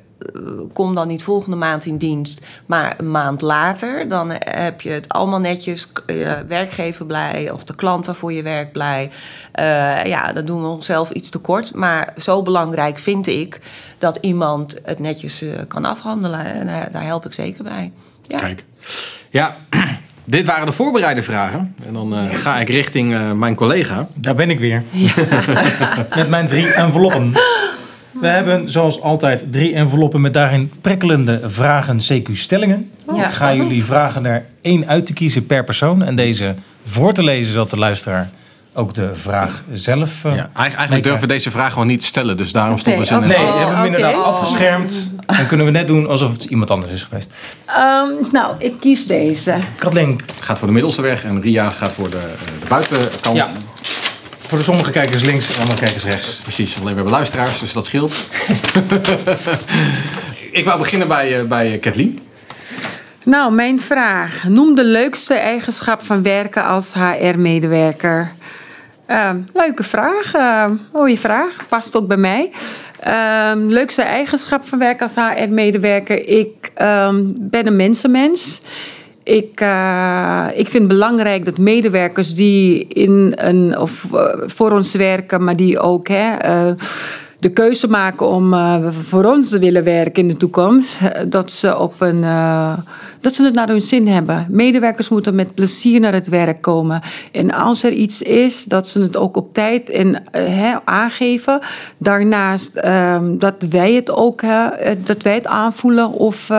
kom 0.72 0.94
dan 0.94 1.08
niet 1.08 1.22
volgende 1.22 1.56
maand 1.56 1.84
in 1.84 1.96
dienst, 1.96 2.46
maar 2.66 2.94
een 2.98 3.10
maand 3.10 3.40
later. 3.40 4.08
Dan 4.08 4.30
heb 4.38 4.80
je 4.80 4.90
het 4.90 5.08
allemaal 5.08 5.40
netjes, 5.40 5.88
eh, 6.06 6.32
werkgever 6.48 7.06
blij 7.06 7.50
of 7.50 7.64
de 7.64 7.74
klant 7.74 8.06
waarvoor 8.06 8.32
je 8.32 8.42
werkt 8.42 8.72
blij. 8.72 9.10
Eh, 9.52 10.04
ja, 10.04 10.32
dan 10.32 10.44
doen 10.44 10.62
we 10.62 10.68
onszelf 10.68 11.10
iets 11.10 11.28
tekort. 11.28 11.74
Maar 11.74 12.12
zo 12.16 12.42
belangrijk 12.42 12.98
vind 12.98 13.26
ik 13.26 13.60
dat 13.98 14.18
iemand 14.20 14.80
het 14.84 14.98
netjes 14.98 15.42
eh, 15.42 15.58
kan 15.68 15.84
afhandelen. 15.84 16.44
En 16.44 16.68
eh, 16.68 16.92
daar 16.92 17.04
help 17.04 17.26
ik 17.26 17.32
zeker 17.32 17.64
bij. 17.64 17.92
Ja. 18.26 18.36
Kijk. 18.36 18.64
Ja, 19.30 19.56
dit 20.24 20.46
waren 20.46 20.66
de 20.66 20.72
voorbereide 20.72 21.22
vragen. 21.22 21.74
En 21.86 21.92
dan 21.92 22.14
eh, 22.14 22.24
ga 22.34 22.60
ik 22.60 22.68
richting 22.68 23.14
eh, 23.14 23.32
mijn 23.32 23.54
collega. 23.54 24.08
Daar 24.14 24.34
ben 24.34 24.50
ik 24.50 24.58
weer. 24.58 24.82
met 26.16 26.28
mijn 26.28 26.46
drie 26.46 26.72
enveloppen. 26.72 27.32
We 28.20 28.26
hebben 28.26 28.70
zoals 28.70 29.00
altijd 29.02 29.52
drie 29.52 29.74
enveloppen 29.74 30.20
met 30.20 30.34
daarin 30.34 30.72
prikkelende 30.80 31.40
vragen, 31.44 31.98
CQ-stellingen. 31.98 32.90
Ja, 33.14 33.26
ik 33.26 33.32
ga 33.32 33.54
jullie 33.54 33.84
vragen 33.84 34.26
er 34.26 34.46
één 34.62 34.86
uit 34.88 35.06
te 35.06 35.12
kiezen 35.12 35.46
per 35.46 35.64
persoon. 35.64 36.02
En 36.02 36.16
deze 36.16 36.54
voor 36.84 37.12
te 37.12 37.22
lezen, 37.24 37.52
zodat 37.52 37.70
de 37.70 37.78
luisteraar 37.78 38.30
ook 38.74 38.94
de 38.94 39.10
vraag 39.14 39.62
zelf... 39.72 40.24
eh, 40.24 40.34
Ja, 40.34 40.36
eigenlijk 40.36 40.74
eigenlijk 40.74 41.02
durven 41.02 41.20
we 41.20 41.26
deze 41.26 41.50
vraag 41.50 41.72
gewoon 41.72 41.86
niet 41.86 42.00
te 42.00 42.06
stellen. 42.06 42.36
Dus 42.36 42.52
daarom 42.52 42.78
stonden 42.78 43.06
ze 43.06 43.14
in 43.14 43.20
Nee, 43.20 43.28
we 43.28 43.34
hebben 43.34 43.66
hem 43.66 43.76
oké. 43.76 43.84
inderdaad 43.86 44.24
afgeschermd. 44.24 45.10
Dan 45.26 45.46
kunnen 45.46 45.66
we 45.66 45.72
net 45.72 45.86
doen 45.86 46.06
alsof 46.08 46.32
het 46.32 46.44
iemand 46.44 46.70
anders 46.70 46.92
is 46.92 47.02
geweest. 47.02 47.30
Ehm, 47.66 48.08
nou, 48.32 48.54
ik 48.58 48.74
kies 48.80 49.06
deze. 49.06 49.54
Kathleen, 49.76 50.20
gaat 50.40 50.58
voor 50.58 50.66
de 50.68 50.74
middelste 50.74 51.02
weg. 51.02 51.24
En 51.24 51.40
Ria 51.40 51.70
gaat 51.70 51.92
voor 51.92 52.10
de, 52.10 52.16
eh, 52.16 52.60
de 52.60 52.66
buitenkant. 52.68 53.36
Ja. 53.36 53.48
Voor 54.50 54.58
de 54.58 54.64
sommige 54.64 54.90
kijkers 54.90 55.24
links 55.24 55.54
en 55.54 55.62
andere 55.62 55.80
kijkers 55.80 56.04
rechts. 56.04 56.40
Precies, 56.42 56.74
alleen 56.74 56.88
we 56.88 56.94
hebben 56.94 57.12
luisteraars, 57.12 57.60
dus 57.60 57.72
dat 57.72 57.86
scheelt. 57.86 58.14
ik 60.60 60.62
wou 60.64 60.78
beginnen 60.78 61.08
bij, 61.08 61.38
eh, 61.38 61.44
bij 61.44 61.72
eh, 61.72 61.80
Kathleen. 61.80 62.18
Nou, 63.24 63.52
mijn 63.52 63.80
vraag. 63.80 64.44
Noem 64.48 64.74
de 64.74 64.84
leukste 64.84 65.34
eigenschap 65.34 66.02
van 66.02 66.22
werken 66.22 66.64
als 66.64 66.94
HR-medewerker. 66.94 68.30
Ehm, 69.06 69.36
leuke 69.52 69.82
vraag. 69.82 70.34
ehm, 70.34 70.72
mooie 70.92 71.18
vraag. 71.18 71.56
Past 71.68 71.96
ook 71.96 72.06
bij 72.06 72.16
mij. 72.16 72.50
Ehm, 73.00 73.58
leukste 73.58 74.02
eigenschap 74.02 74.68
van 74.68 74.78
werken 74.78 75.06
als 75.06 75.14
HR-medewerker. 75.14 76.28
Ik 76.28 76.70
ehm, 76.74 77.22
ben 77.36 77.66
een 77.66 77.76
mensenmens. 77.76 78.60
Ik, 79.30 79.60
eh, 79.60 80.46
ik 80.54 80.68
vind 80.68 80.82
het 80.82 80.88
belangrijk 80.88 81.44
dat 81.44 81.58
medewerkers 81.58 82.34
die 82.34 82.86
in 82.88 83.32
een, 83.34 83.78
of, 83.78 84.06
eh, 84.12 84.24
voor 84.46 84.70
ons 84.72 84.94
werken, 84.94 85.44
maar 85.44 85.56
die 85.56 85.78
ook 85.78 86.08
hè, 86.08 86.36
eh, 86.36 86.72
de 87.38 87.52
keuze 87.52 87.88
maken 87.88 88.26
om 88.26 88.54
voor 88.90 89.24
ons 89.24 89.48
te 89.48 89.58
willen 89.58 89.84
werken 89.84 90.22
in 90.22 90.28
de 90.28 90.36
toekomst, 90.36 90.98
dat 91.28 91.50
ze, 91.50 91.78
op 91.78 91.94
een, 91.98 92.20
dat 93.20 93.34
ze 93.34 93.44
het 93.44 93.54
naar 93.54 93.68
hun 93.68 93.82
zin 93.82 94.08
hebben. 94.08 94.46
Medewerkers 94.48 95.08
moeten 95.08 95.34
met 95.34 95.54
plezier 95.54 96.00
naar 96.00 96.12
het 96.12 96.28
werk 96.28 96.62
komen. 96.62 97.00
En 97.32 97.52
als 97.52 97.82
er 97.82 97.92
iets 97.92 98.22
is, 98.22 98.64
dat 98.64 98.88
ze 98.88 99.00
het 99.00 99.16
ook 99.16 99.36
op 99.36 99.54
tijd 99.54 99.90
en, 99.90 100.22
aangeven. 100.84 101.60
Daarnaast 101.98 102.76
ehm, 102.76 103.38
dat 103.38 103.66
wij 103.70 103.92
het 103.94 104.10
ook 104.10 104.42
dat 105.04 105.22
wij 105.22 105.34
het 105.34 105.46
aanvoelen 105.46 106.12
of. 106.12 106.50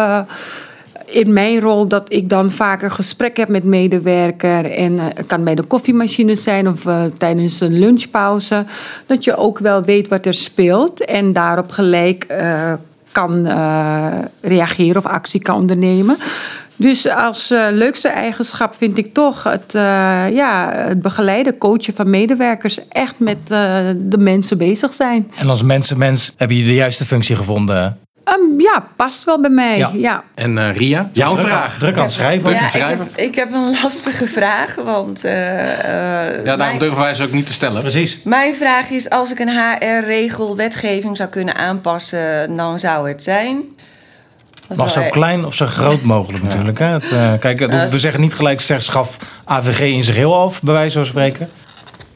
In 1.11 1.33
mijn 1.33 1.59
rol 1.59 1.87
dat 1.87 2.13
ik 2.13 2.29
dan 2.29 2.51
vaker 2.51 2.91
gesprek 2.91 3.37
heb 3.37 3.47
met 3.47 3.63
medewerker. 3.63 4.71
En 4.71 4.99
eh, 4.99 5.05
het 5.13 5.25
kan 5.25 5.43
bij 5.43 5.55
de 5.55 5.63
koffiemachine 5.63 6.35
zijn 6.35 6.67
of 6.67 6.85
eh, 6.85 7.03
tijdens 7.17 7.59
een 7.59 7.79
lunchpauze. 7.79 8.65
Dat 9.05 9.23
je 9.23 9.35
ook 9.35 9.59
wel 9.59 9.83
weet 9.83 10.07
wat 10.07 10.25
er 10.25 10.33
speelt 10.33 11.05
en 11.05 11.33
daarop 11.33 11.71
gelijk 11.71 12.23
eh, 12.23 12.73
kan 13.11 13.47
reageren 14.41 14.97
of 14.97 15.05
actie 15.05 15.41
kan 15.41 15.55
ondernemen. 15.55 16.17
Dus 16.75 17.07
als 17.07 17.49
leukste 17.71 18.07
eigenschap 18.07 18.75
vind 18.77 18.97
ik 18.97 19.13
toch 19.13 19.43
het, 19.43 19.71
ja, 20.33 20.71
het 20.73 21.01
begeleiden, 21.01 21.57
coachen 21.57 21.93
van 21.93 22.09
medewerkers. 22.09 22.79
Echt 22.89 23.19
met 23.19 23.47
de 23.97 24.17
mensen 24.17 24.57
bezig 24.57 24.93
zijn. 24.93 25.31
En 25.35 25.49
als 25.49 25.63
mensenmens 25.63 26.33
heb 26.37 26.49
je 26.49 26.63
de 26.63 26.73
juiste 26.73 27.05
functie 27.05 27.35
gevonden. 27.35 27.97
Ehm, 28.23 28.59
ja, 28.59 28.87
past 28.95 29.23
wel 29.23 29.41
bij 29.41 29.49
mij. 29.49 29.77
Ja. 29.77 29.89
Ja. 29.93 30.23
En 30.35 30.57
eh, 30.57 30.75
Ria, 30.75 31.09
jouw 31.13 31.33
Druk 31.35 31.43
aan- 31.45 31.49
vraag. 31.51 31.77
Druk 31.77 31.95
aan 31.97 32.03
het 32.03 32.11
schrijven. 32.11 32.51
Ja, 32.51 32.65
ik 32.65 32.71
heb, 32.73 32.99
ik 33.15 33.35
heb 33.35 33.53
een 33.53 33.75
lastige 33.83 34.27
vraag, 34.27 34.75
want 34.75 35.23
eh, 35.23 35.31
eh, 35.73 36.35
Ja, 36.35 36.43
daarom 36.43 36.57
mijn, 36.57 36.77
durven 36.79 36.99
wij 36.99 37.13
ze 37.13 37.23
ook 37.23 37.31
niet 37.31 37.47
te 37.47 37.53
stellen. 37.53 37.81
Precies. 37.81 38.19
mijn 38.23 38.55
vraag 38.55 38.89
is: 38.89 39.09
als 39.09 39.31
ik 39.31 39.39
een 39.39 39.49
HR-regel 39.49 40.55
wetgeving 40.55 41.17
zou 41.17 41.29
kunnen 41.29 41.55
aanpassen, 41.55 42.55
dan 42.57 42.79
zou 42.79 43.07
het 43.09 43.23
zijn. 43.23 43.61
Dat 44.67 44.77
Mag 44.77 44.87
is 44.87 44.93
zo 44.93 45.09
klein 45.09 45.45
of 45.45 45.53
zo 45.55 45.65
groot 45.65 46.01
mogelijk 46.01 46.43
natuurlijk. 46.47 46.79
Hè? 46.79 46.85
Het, 46.85 47.11
eh, 47.11 47.33
kijk, 47.39 47.59
we 47.89 47.97
zeggen 47.99 48.21
niet 48.21 48.33
gelijk, 48.33 48.61
zeg, 48.61 48.81
schaf 48.81 49.17
AVG 49.45 49.79
in 49.79 50.03
zich 50.03 50.15
heel 50.15 50.35
af, 50.35 50.61
bij 50.61 50.73
wijze 50.73 50.97
van 50.97 51.05
spreken. 51.05 51.49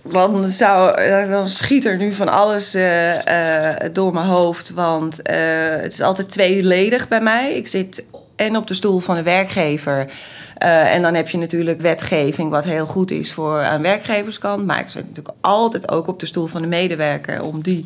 Dan, 0.10 0.50
zou, 0.50 0.96
eh, 0.96 1.30
dan 1.30 1.50
schiet 1.50 1.86
er 1.86 1.98
nu 1.98 2.14
van 2.14 2.30
alles 2.30 2.74
eh, 2.74 3.74
eh, 3.74 3.94
door 3.94 4.14
mijn 4.14 4.26
hoofd. 4.26 4.70
Want 4.70 5.18
het 5.24 5.94
is 5.94 6.02
altijd 6.02 6.30
tweeledig 6.30 7.08
bij 7.08 7.22
mij. 7.22 7.54
Ik 7.54 7.68
zit 7.68 8.04
en 8.36 8.58
op 8.58 8.68
de 8.68 8.74
stoel 8.74 9.00
van 9.00 9.16
de 9.16 9.24
werkgever. 9.24 10.12
en 10.58 11.02
dan 11.02 11.14
heb 11.14 11.30
je 11.30 11.38
natuurlijk 11.38 11.82
wetgeving, 11.82 12.50
wat 12.50 12.64
heel 12.64 12.86
goed 12.86 13.12
is 13.12 13.34
voor 13.34 13.64
aan 13.64 13.82
werkgeverskant. 13.82 14.66
Maar 14.66 14.80
ik 14.80 14.90
zit 14.90 15.08
natuurlijk 15.08 15.36
altijd 15.42 15.92
ook 15.92 16.08
op 16.08 16.20
de 16.20 16.26
stoel 16.26 16.46
van 16.46 16.62
de 16.62 16.68
medewerker 16.68 17.42
om 17.42 17.62
die 17.62 17.86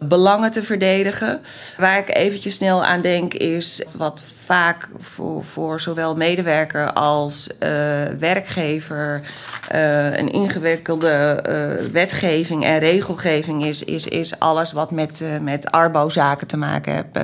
belangen 0.00 0.50
te 0.50 0.62
verdedigen. 0.62 1.40
Waar 1.76 1.98
ik 1.98 2.16
eventjes 2.16 2.54
snel 2.54 2.84
aan 2.84 3.00
denk 3.00 3.34
is 3.34 3.82
wat 3.96 4.22
vaak 4.46 4.88
voor, 4.98 5.44
voor 5.44 5.80
zowel 5.80 6.16
medewerker 6.16 6.92
als 6.92 7.58
eh, 7.58 7.70
werkgever 8.18 9.22
eh, 9.68 10.16
een 10.16 10.32
ingewikkelde 10.32 11.08
eh, 11.08 11.86
wetgeving 11.92 12.64
en 12.64 12.78
regelgeving 12.78 13.64
is, 13.64 13.82
is, 13.82 14.08
is 14.08 14.38
alles 14.38 14.72
wat 14.72 14.90
met, 14.90 15.24
met 15.40 15.70
arbo-zaken 15.70 16.46
te 16.46 16.56
maken 16.56 17.12
eh, 17.12 17.22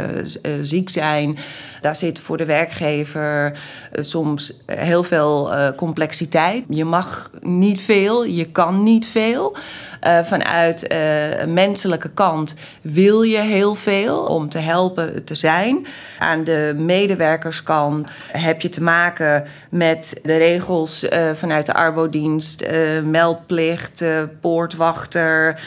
ziek 0.63 0.91
zijn, 0.91 1.39
daar 1.81 1.97
zit 1.97 2.21
voor 2.21 2.37
de 2.37 2.45
werkgever 2.45 3.59
soms 3.93 4.53
heel 4.67 5.03
veel 5.03 5.51
complexiteit. 5.77 6.65
Je 6.69 6.85
mag 6.85 7.31
niet 7.41 7.83
veel, 7.83 8.25
je 8.25 8.45
kan 8.45 8.83
niet 8.83 9.07
veel. 9.07 9.57
Vanuit 10.23 10.95
menselijke 11.47 12.11
kant 12.11 12.55
wil 12.81 13.23
je 13.23 13.39
heel 13.39 13.75
veel 13.75 14.19
om 14.25 14.49
te 14.49 14.59
helpen 14.59 15.25
te 15.25 15.35
zijn. 15.35 15.87
Aan 16.19 16.45
de 16.45 16.75
medewerkerskant 17.17 18.11
heb 18.33 18.61
je 18.61 18.69
te 18.69 18.83
maken 18.83 19.45
met 19.71 20.21
de 20.23 20.37
regels 20.37 21.09
eh, 21.09 21.31
vanuit 21.35 21.67
de 21.67 21.75
arbodienst, 21.75 22.61
eh, 22.61 23.03
meldplicht, 23.03 24.01
eh, 24.01 24.23
poortwachter. 24.41 25.61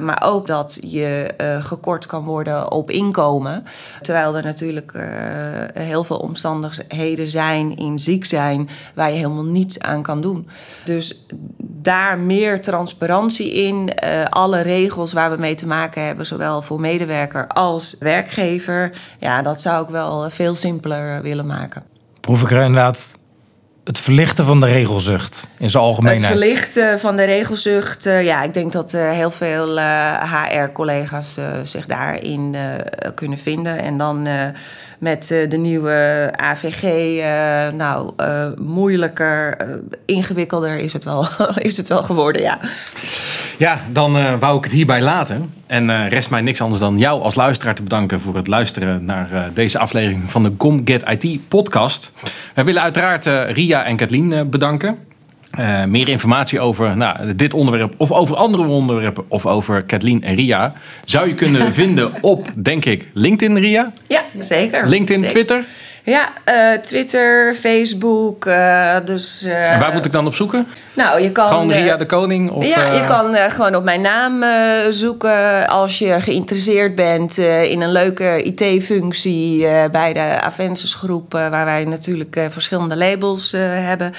maar 0.00 0.22
ook 0.24 0.46
dat 0.46 0.78
je 0.80 1.34
gekort 1.60 2.06
kan 2.06 2.24
worden 2.24 2.72
op 2.72 2.90
inkomen. 2.90 3.64
Terwijl 4.02 4.36
er 4.36 4.42
natuurlijk 4.42 4.92
heel 5.72 6.04
veel 6.04 6.18
omstandigheden 6.18 7.30
zijn 7.30 7.76
in 7.76 7.98
ziek 7.98 8.24
zijn 8.24 8.68
waar 8.94 9.10
je 9.10 9.16
helemaal 9.16 9.44
niets 9.44 9.80
aan 9.80 10.02
kan 10.02 10.20
doen. 10.20 10.48
Dus 10.84 11.26
daar 11.64 12.18
meer 12.18 12.62
transparantie 12.62 13.52
in. 13.52 13.90
alle 14.28 14.60
regels 14.60 15.12
waar 15.12 15.30
we 15.30 15.36
mee 15.36 15.54
te 15.54 15.66
maken 15.66 16.06
hebben, 16.06 16.26
zowel 16.26 16.62
voor 16.62 16.80
medewerker 16.80 17.46
als 17.46 17.96
werkgever. 17.98 18.92
Ja, 19.18 19.42
dat 19.42 19.60
zou 19.60 19.84
ik 19.84 19.90
wel 19.90 20.30
veel 20.30 20.54
simpeler 20.54 20.77
willen 21.22 21.46
maken. 21.46 21.82
Proef 22.20 22.42
ik 22.42 22.50
er 22.50 22.62
inderdaad 22.62 23.18
het 23.88 23.98
verlichten 23.98 24.44
van 24.44 24.60
de 24.60 24.66
regelzucht 24.66 25.46
in 25.58 25.70
zijn 25.70 25.82
Het 25.82 25.90
algemeenheid. 25.92 26.26
verlichten 26.38 27.00
van 27.00 27.16
de 27.16 27.24
regelzucht. 27.24 28.06
eh, 28.06 28.24
ja, 28.24 28.42
ik 28.42 28.54
denk 28.54 28.72
dat 28.72 28.92
eh, 28.94 29.10
heel 29.10 29.30
veel 29.30 29.78
HR-collega's 30.22 31.38
zich 31.62 31.86
daarin 31.86 32.54
eh, 32.54 33.10
kunnen 33.14 33.38
vinden. 33.38 33.78
En 33.78 33.98
dan 33.98 34.26
eh, 34.26 34.34
met 34.98 35.30
eh, 35.30 35.50
de 35.50 35.56
nieuwe 35.56 36.28
AVG, 36.36 36.82
eh, 36.82 37.72
nou, 37.76 38.12
eh, 38.16 38.46
moeilijker, 38.56 39.56
eh, 39.56 39.66
ingewikkelder 40.06 40.76
is 40.78 40.92
het, 40.92 41.04
wel, 41.04 41.26
is 41.58 41.76
het 41.76 41.88
wel 41.88 42.02
geworden, 42.02 42.42
ja. 42.42 42.58
Ja, 43.58 43.78
dan 43.92 44.16
eh, 44.16 44.32
wou 44.40 44.58
ik 44.58 44.64
het 44.64 44.72
hierbij 44.72 45.00
laten. 45.00 45.52
En 45.66 45.90
eh, 45.90 46.08
rest 46.08 46.30
mij 46.30 46.40
niks 46.40 46.60
anders 46.60 46.80
dan 46.80 46.98
jou 46.98 47.22
als 47.22 47.34
luisteraar 47.34 47.74
te 47.74 47.82
bedanken 47.82 48.20
voor 48.20 48.36
het 48.36 48.46
luisteren 48.46 49.04
naar 49.04 49.28
eh, 49.32 49.40
deze 49.54 49.78
aflevering 49.78 50.30
van 50.30 50.42
de 50.42 50.52
Gom 50.58 50.80
Get 50.84 51.04
IT 51.22 51.48
podcast. 51.48 52.12
We 52.54 52.64
willen 52.64 52.82
uiteraard 52.82 53.26
eh, 53.26 53.42
Ria 53.78 53.86
en 53.86 53.96
Kathleen 53.96 54.32
eh, 54.32 54.42
bedanken. 54.42 54.98
Eh, 55.50 55.84
meer 55.84 56.08
informatie 56.08 56.60
over 56.60 56.96
nou, 56.96 57.34
dit 57.34 57.54
onderwerp 57.54 57.94
of 57.96 58.12
over 58.12 58.36
andere 58.36 58.62
onderwerpen 58.66 59.24
of 59.28 59.46
over 59.46 59.84
Kathleen 59.84 60.22
en 60.22 60.34
Ria 60.34 60.72
zou 61.04 61.28
je 61.28 61.34
kunnen 61.34 61.72
vinden 61.82 62.12
op, 62.20 62.46
denk 62.54 62.84
ik, 62.84 63.08
LinkedIn 63.12 63.58
Ria, 63.58 63.92
Ja, 64.08 64.22
zeker. 64.38 64.86
LinkedIn, 64.88 65.16
Zeker. 65.16 65.30
Twitter. 65.30 65.66
Ja, 66.04 66.28
eh, 66.44 66.72
Twitter, 66.80 67.54
Facebook. 67.54 68.44
dus, 69.04 69.42
En 69.44 69.78
waar 69.80 69.92
moet 69.92 70.04
ik 70.04 70.12
dan 70.12 70.26
op 70.26 70.34
zoeken? 70.34 70.66
Nou, 70.98 71.20
je 71.22 71.32
kan. 71.32 71.48
Gewoon 71.48 71.70
eh, 71.70 71.80
Ria 71.82 71.96
de 71.96 72.06
Koning? 72.06 72.50
Of, 72.50 72.74
ja, 72.74 72.84
je 72.92 73.00
eh, 73.00 73.06
kan 73.06 73.34
eh, 73.34 73.50
gewoon 73.50 73.74
op 73.74 73.84
mijn 73.84 74.00
naam 74.00 74.42
eh, 74.42 74.50
zoeken 74.90 75.68
als 75.68 75.98
je 75.98 76.20
geïnteresseerd 76.20 76.94
bent 76.94 77.38
eh, 77.38 77.70
in 77.70 77.80
een 77.80 77.92
leuke 77.92 78.42
IT-functie 78.42 79.66
eh, 79.66 79.90
bij 79.90 80.12
de 80.12 80.40
Avensis 80.40 80.94
groep, 80.94 81.34
eh, 81.34 81.48
waar 81.48 81.64
wij 81.64 81.84
natuurlijk 81.84 82.36
eh, 82.36 82.44
verschillende 82.48 82.96
labels 82.96 83.52
eh, 83.52 83.60
hebben. 83.64 84.12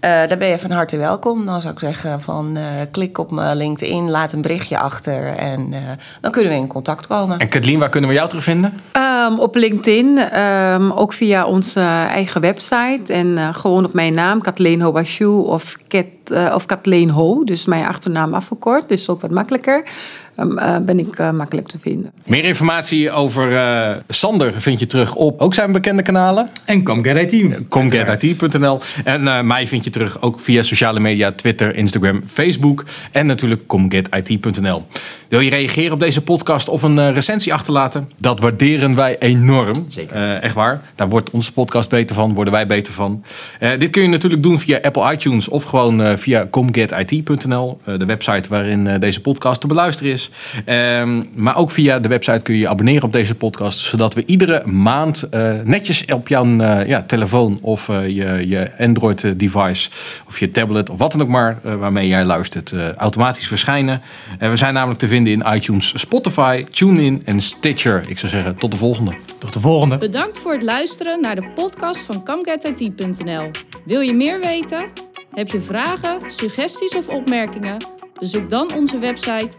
Eh, 0.00 0.10
daar 0.10 0.38
ben 0.38 0.48
je 0.48 0.58
van 0.58 0.70
harte 0.70 0.96
welkom. 0.96 1.46
Dan 1.46 1.60
zou 1.62 1.74
ik 1.74 1.80
zeggen 1.80 2.20
van 2.20 2.56
eh, 2.56 2.62
klik 2.90 3.18
op 3.18 3.30
mijn 3.30 3.56
LinkedIn, 3.56 4.10
laat 4.10 4.32
een 4.32 4.42
berichtje 4.42 4.78
achter 4.78 5.36
en 5.36 5.68
eh, 5.72 5.80
dan 6.20 6.30
kunnen 6.30 6.52
we 6.52 6.58
in 6.58 6.66
contact 6.66 7.06
komen. 7.06 7.38
En 7.38 7.48
Kathleen, 7.48 7.78
waar 7.78 7.88
kunnen 7.88 8.10
we 8.10 8.16
jou 8.16 8.28
terugvinden? 8.28 8.80
Ehm, 8.92 9.38
op 9.38 9.54
LinkedIn, 9.54 10.18
ehm, 10.18 10.90
ook 10.90 11.12
via 11.12 11.44
onze 11.46 11.80
eigen 11.80 12.40
website. 12.40 13.12
En 13.12 13.38
eh, 13.38 13.54
gewoon 13.54 13.84
op 13.84 13.92
mijn 13.92 14.14
naam, 14.14 14.40
Kathleen 14.40 14.82
Hobashu 14.82 15.26
of, 15.26 15.76
Ket, 15.88 16.06
eh, 16.30 16.52
of 16.54 16.66
Kathleen 16.66 17.10
Ho. 17.10 17.44
Dus 17.44 17.64
mijn 17.64 17.86
achternaam 17.86 18.34
afgekort, 18.34 18.88
dus 18.88 19.08
ook 19.08 19.20
wat 19.20 19.30
makkelijker. 19.30 19.88
Ehm, 20.36 20.58
eh, 20.58 20.76
ben 20.78 20.98
ik 20.98 21.18
eh, 21.18 21.30
makkelijk 21.30 21.68
te 21.68 21.78
vinden. 21.80 22.12
Meer 22.24 22.44
informatie 22.44 23.10
over 23.10 23.56
eh, 23.56 23.96
Sander 24.08 24.52
vind 24.60 24.78
je 24.78 24.86
terug 24.86 25.14
op 25.14 25.40
ook 25.40 25.54
zijn 25.54 25.72
bekende 25.72 26.02
kanalen. 26.02 26.50
En 26.64 26.82
Come 26.82 27.04
Get 27.04 27.32
IT. 27.32 27.68
comgetit.nl. 27.68 28.80
En 29.04 29.28
eh, 29.28 29.40
mij 29.42 29.66
vind 29.66 29.84
je 29.84 29.90
terug 29.90 30.22
ook 30.22 30.40
via 30.40 30.62
sociale 30.62 31.00
media, 31.00 31.32
Twitter, 31.32 31.74
Instagram, 31.76 32.22
Facebook. 32.26 32.84
En 33.12 33.26
natuurlijk 33.26 33.66
comgetit.nl. 33.66 34.86
Wil 35.28 35.40
je 35.40 35.50
reageren 35.50 35.92
op 35.92 36.00
deze 36.00 36.22
podcast 36.22 36.68
of 36.68 36.82
een 36.82 37.12
recensie 37.12 37.52
achterlaten? 37.54 38.10
Dat 38.18 38.40
waarderen 38.40 38.94
wij 38.94 39.18
enorm. 39.18 39.86
Zeker. 39.88 40.36
echt 40.40 40.54
waar. 40.54 40.80
Daar 40.94 41.08
wordt 41.08 41.30
onze 41.30 41.52
podcast 41.52 41.88
beter 41.88 42.16
van, 42.16 42.34
worden 42.34 42.52
wij 42.52 42.66
beter 42.66 42.92
van. 42.92 43.24
Eh, 43.60 43.70
dit 43.78 43.90
kun 43.90 44.02
je 44.02 44.08
natuurlijk 44.08 44.42
doen 44.42 44.58
via 44.58 44.78
Apple 44.82 45.12
iTunes 45.12 45.48
of 45.48 45.64
gewoon 45.64 46.02
eh, 46.02 46.16
via 46.16 46.46
comgetit.nl. 46.50 47.80
eh, 47.84 47.98
de 47.98 48.04
website 48.04 48.48
waarin 48.48 48.86
eh, 48.86 49.00
deze 49.00 49.20
podcast 49.20 49.60
te 49.60 49.66
beluisteren 49.66 50.12
is. 50.12 50.23
Ehm, 50.64 51.22
maar 51.36 51.56
ook 51.56 51.70
via 51.70 51.98
de 51.98 52.08
website 52.08 52.40
kun 52.40 52.54
je 52.54 52.60
je 52.60 52.68
abonneren 52.68 53.02
op 53.02 53.12
deze 53.12 53.34
podcast. 53.34 53.78
Zodat 53.78 54.14
we 54.14 54.22
iedere 54.26 54.66
maand 54.66 55.22
eh, 55.22 55.52
netjes 55.64 56.04
op 56.04 56.28
jouw 56.28 56.58
eh, 56.58 56.86
ja, 56.86 57.02
telefoon 57.02 57.58
of 57.60 57.88
eh, 57.88 58.08
je, 58.08 58.48
je 58.48 58.70
Android 58.78 59.38
device 59.38 59.90
of 60.28 60.38
je 60.38 60.50
tablet 60.50 60.90
of 60.90 60.98
wat 60.98 61.12
dan 61.12 61.22
ook 61.22 61.28
maar 61.28 61.58
waarmee 61.62 62.08
jij 62.08 62.24
luistert 62.24 62.72
eh, 62.72 62.92
automatisch 62.92 63.46
verschijnen. 63.46 64.02
En 64.38 64.50
we 64.50 64.56
zijn 64.56 64.74
namelijk 64.74 65.00
te 65.00 65.08
vinden 65.08 65.32
in 65.32 65.44
iTunes, 65.54 66.00
Spotify, 66.00 66.64
TuneIn 66.64 67.22
en 67.24 67.40
Stitcher. 67.40 68.04
Ik 68.08 68.18
zou 68.18 68.32
zeggen 68.32 68.56
tot 68.56 68.70
de 68.70 68.76
volgende. 68.76 69.14
Tot 69.38 69.52
de 69.52 69.60
volgende. 69.60 69.98
Bedankt 69.98 70.38
voor 70.38 70.52
het 70.52 70.62
luisteren 70.62 71.20
naar 71.20 71.34
de 71.34 71.48
podcast 71.54 72.00
van 72.00 72.24
CamGetIT.nl. 72.24 73.50
Wil 73.84 74.00
je 74.00 74.12
meer 74.12 74.40
weten? 74.40 74.84
Heb 75.30 75.48
je 75.48 75.60
vragen, 75.60 76.18
suggesties 76.28 76.96
of 76.96 77.08
opmerkingen? 77.08 77.76
Bezoek 78.18 78.50
dan 78.50 78.74
onze 78.74 78.98
website 78.98 79.56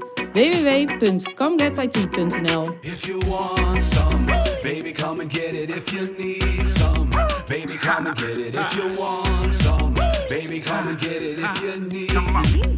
some, 9.51 9.93
baby, 10.29 10.59
come 10.59 10.89
and 10.89 10.99
get 10.99 11.21
it. 11.21 11.39
If 11.39 11.61
you 11.61 11.79
need 11.89 12.74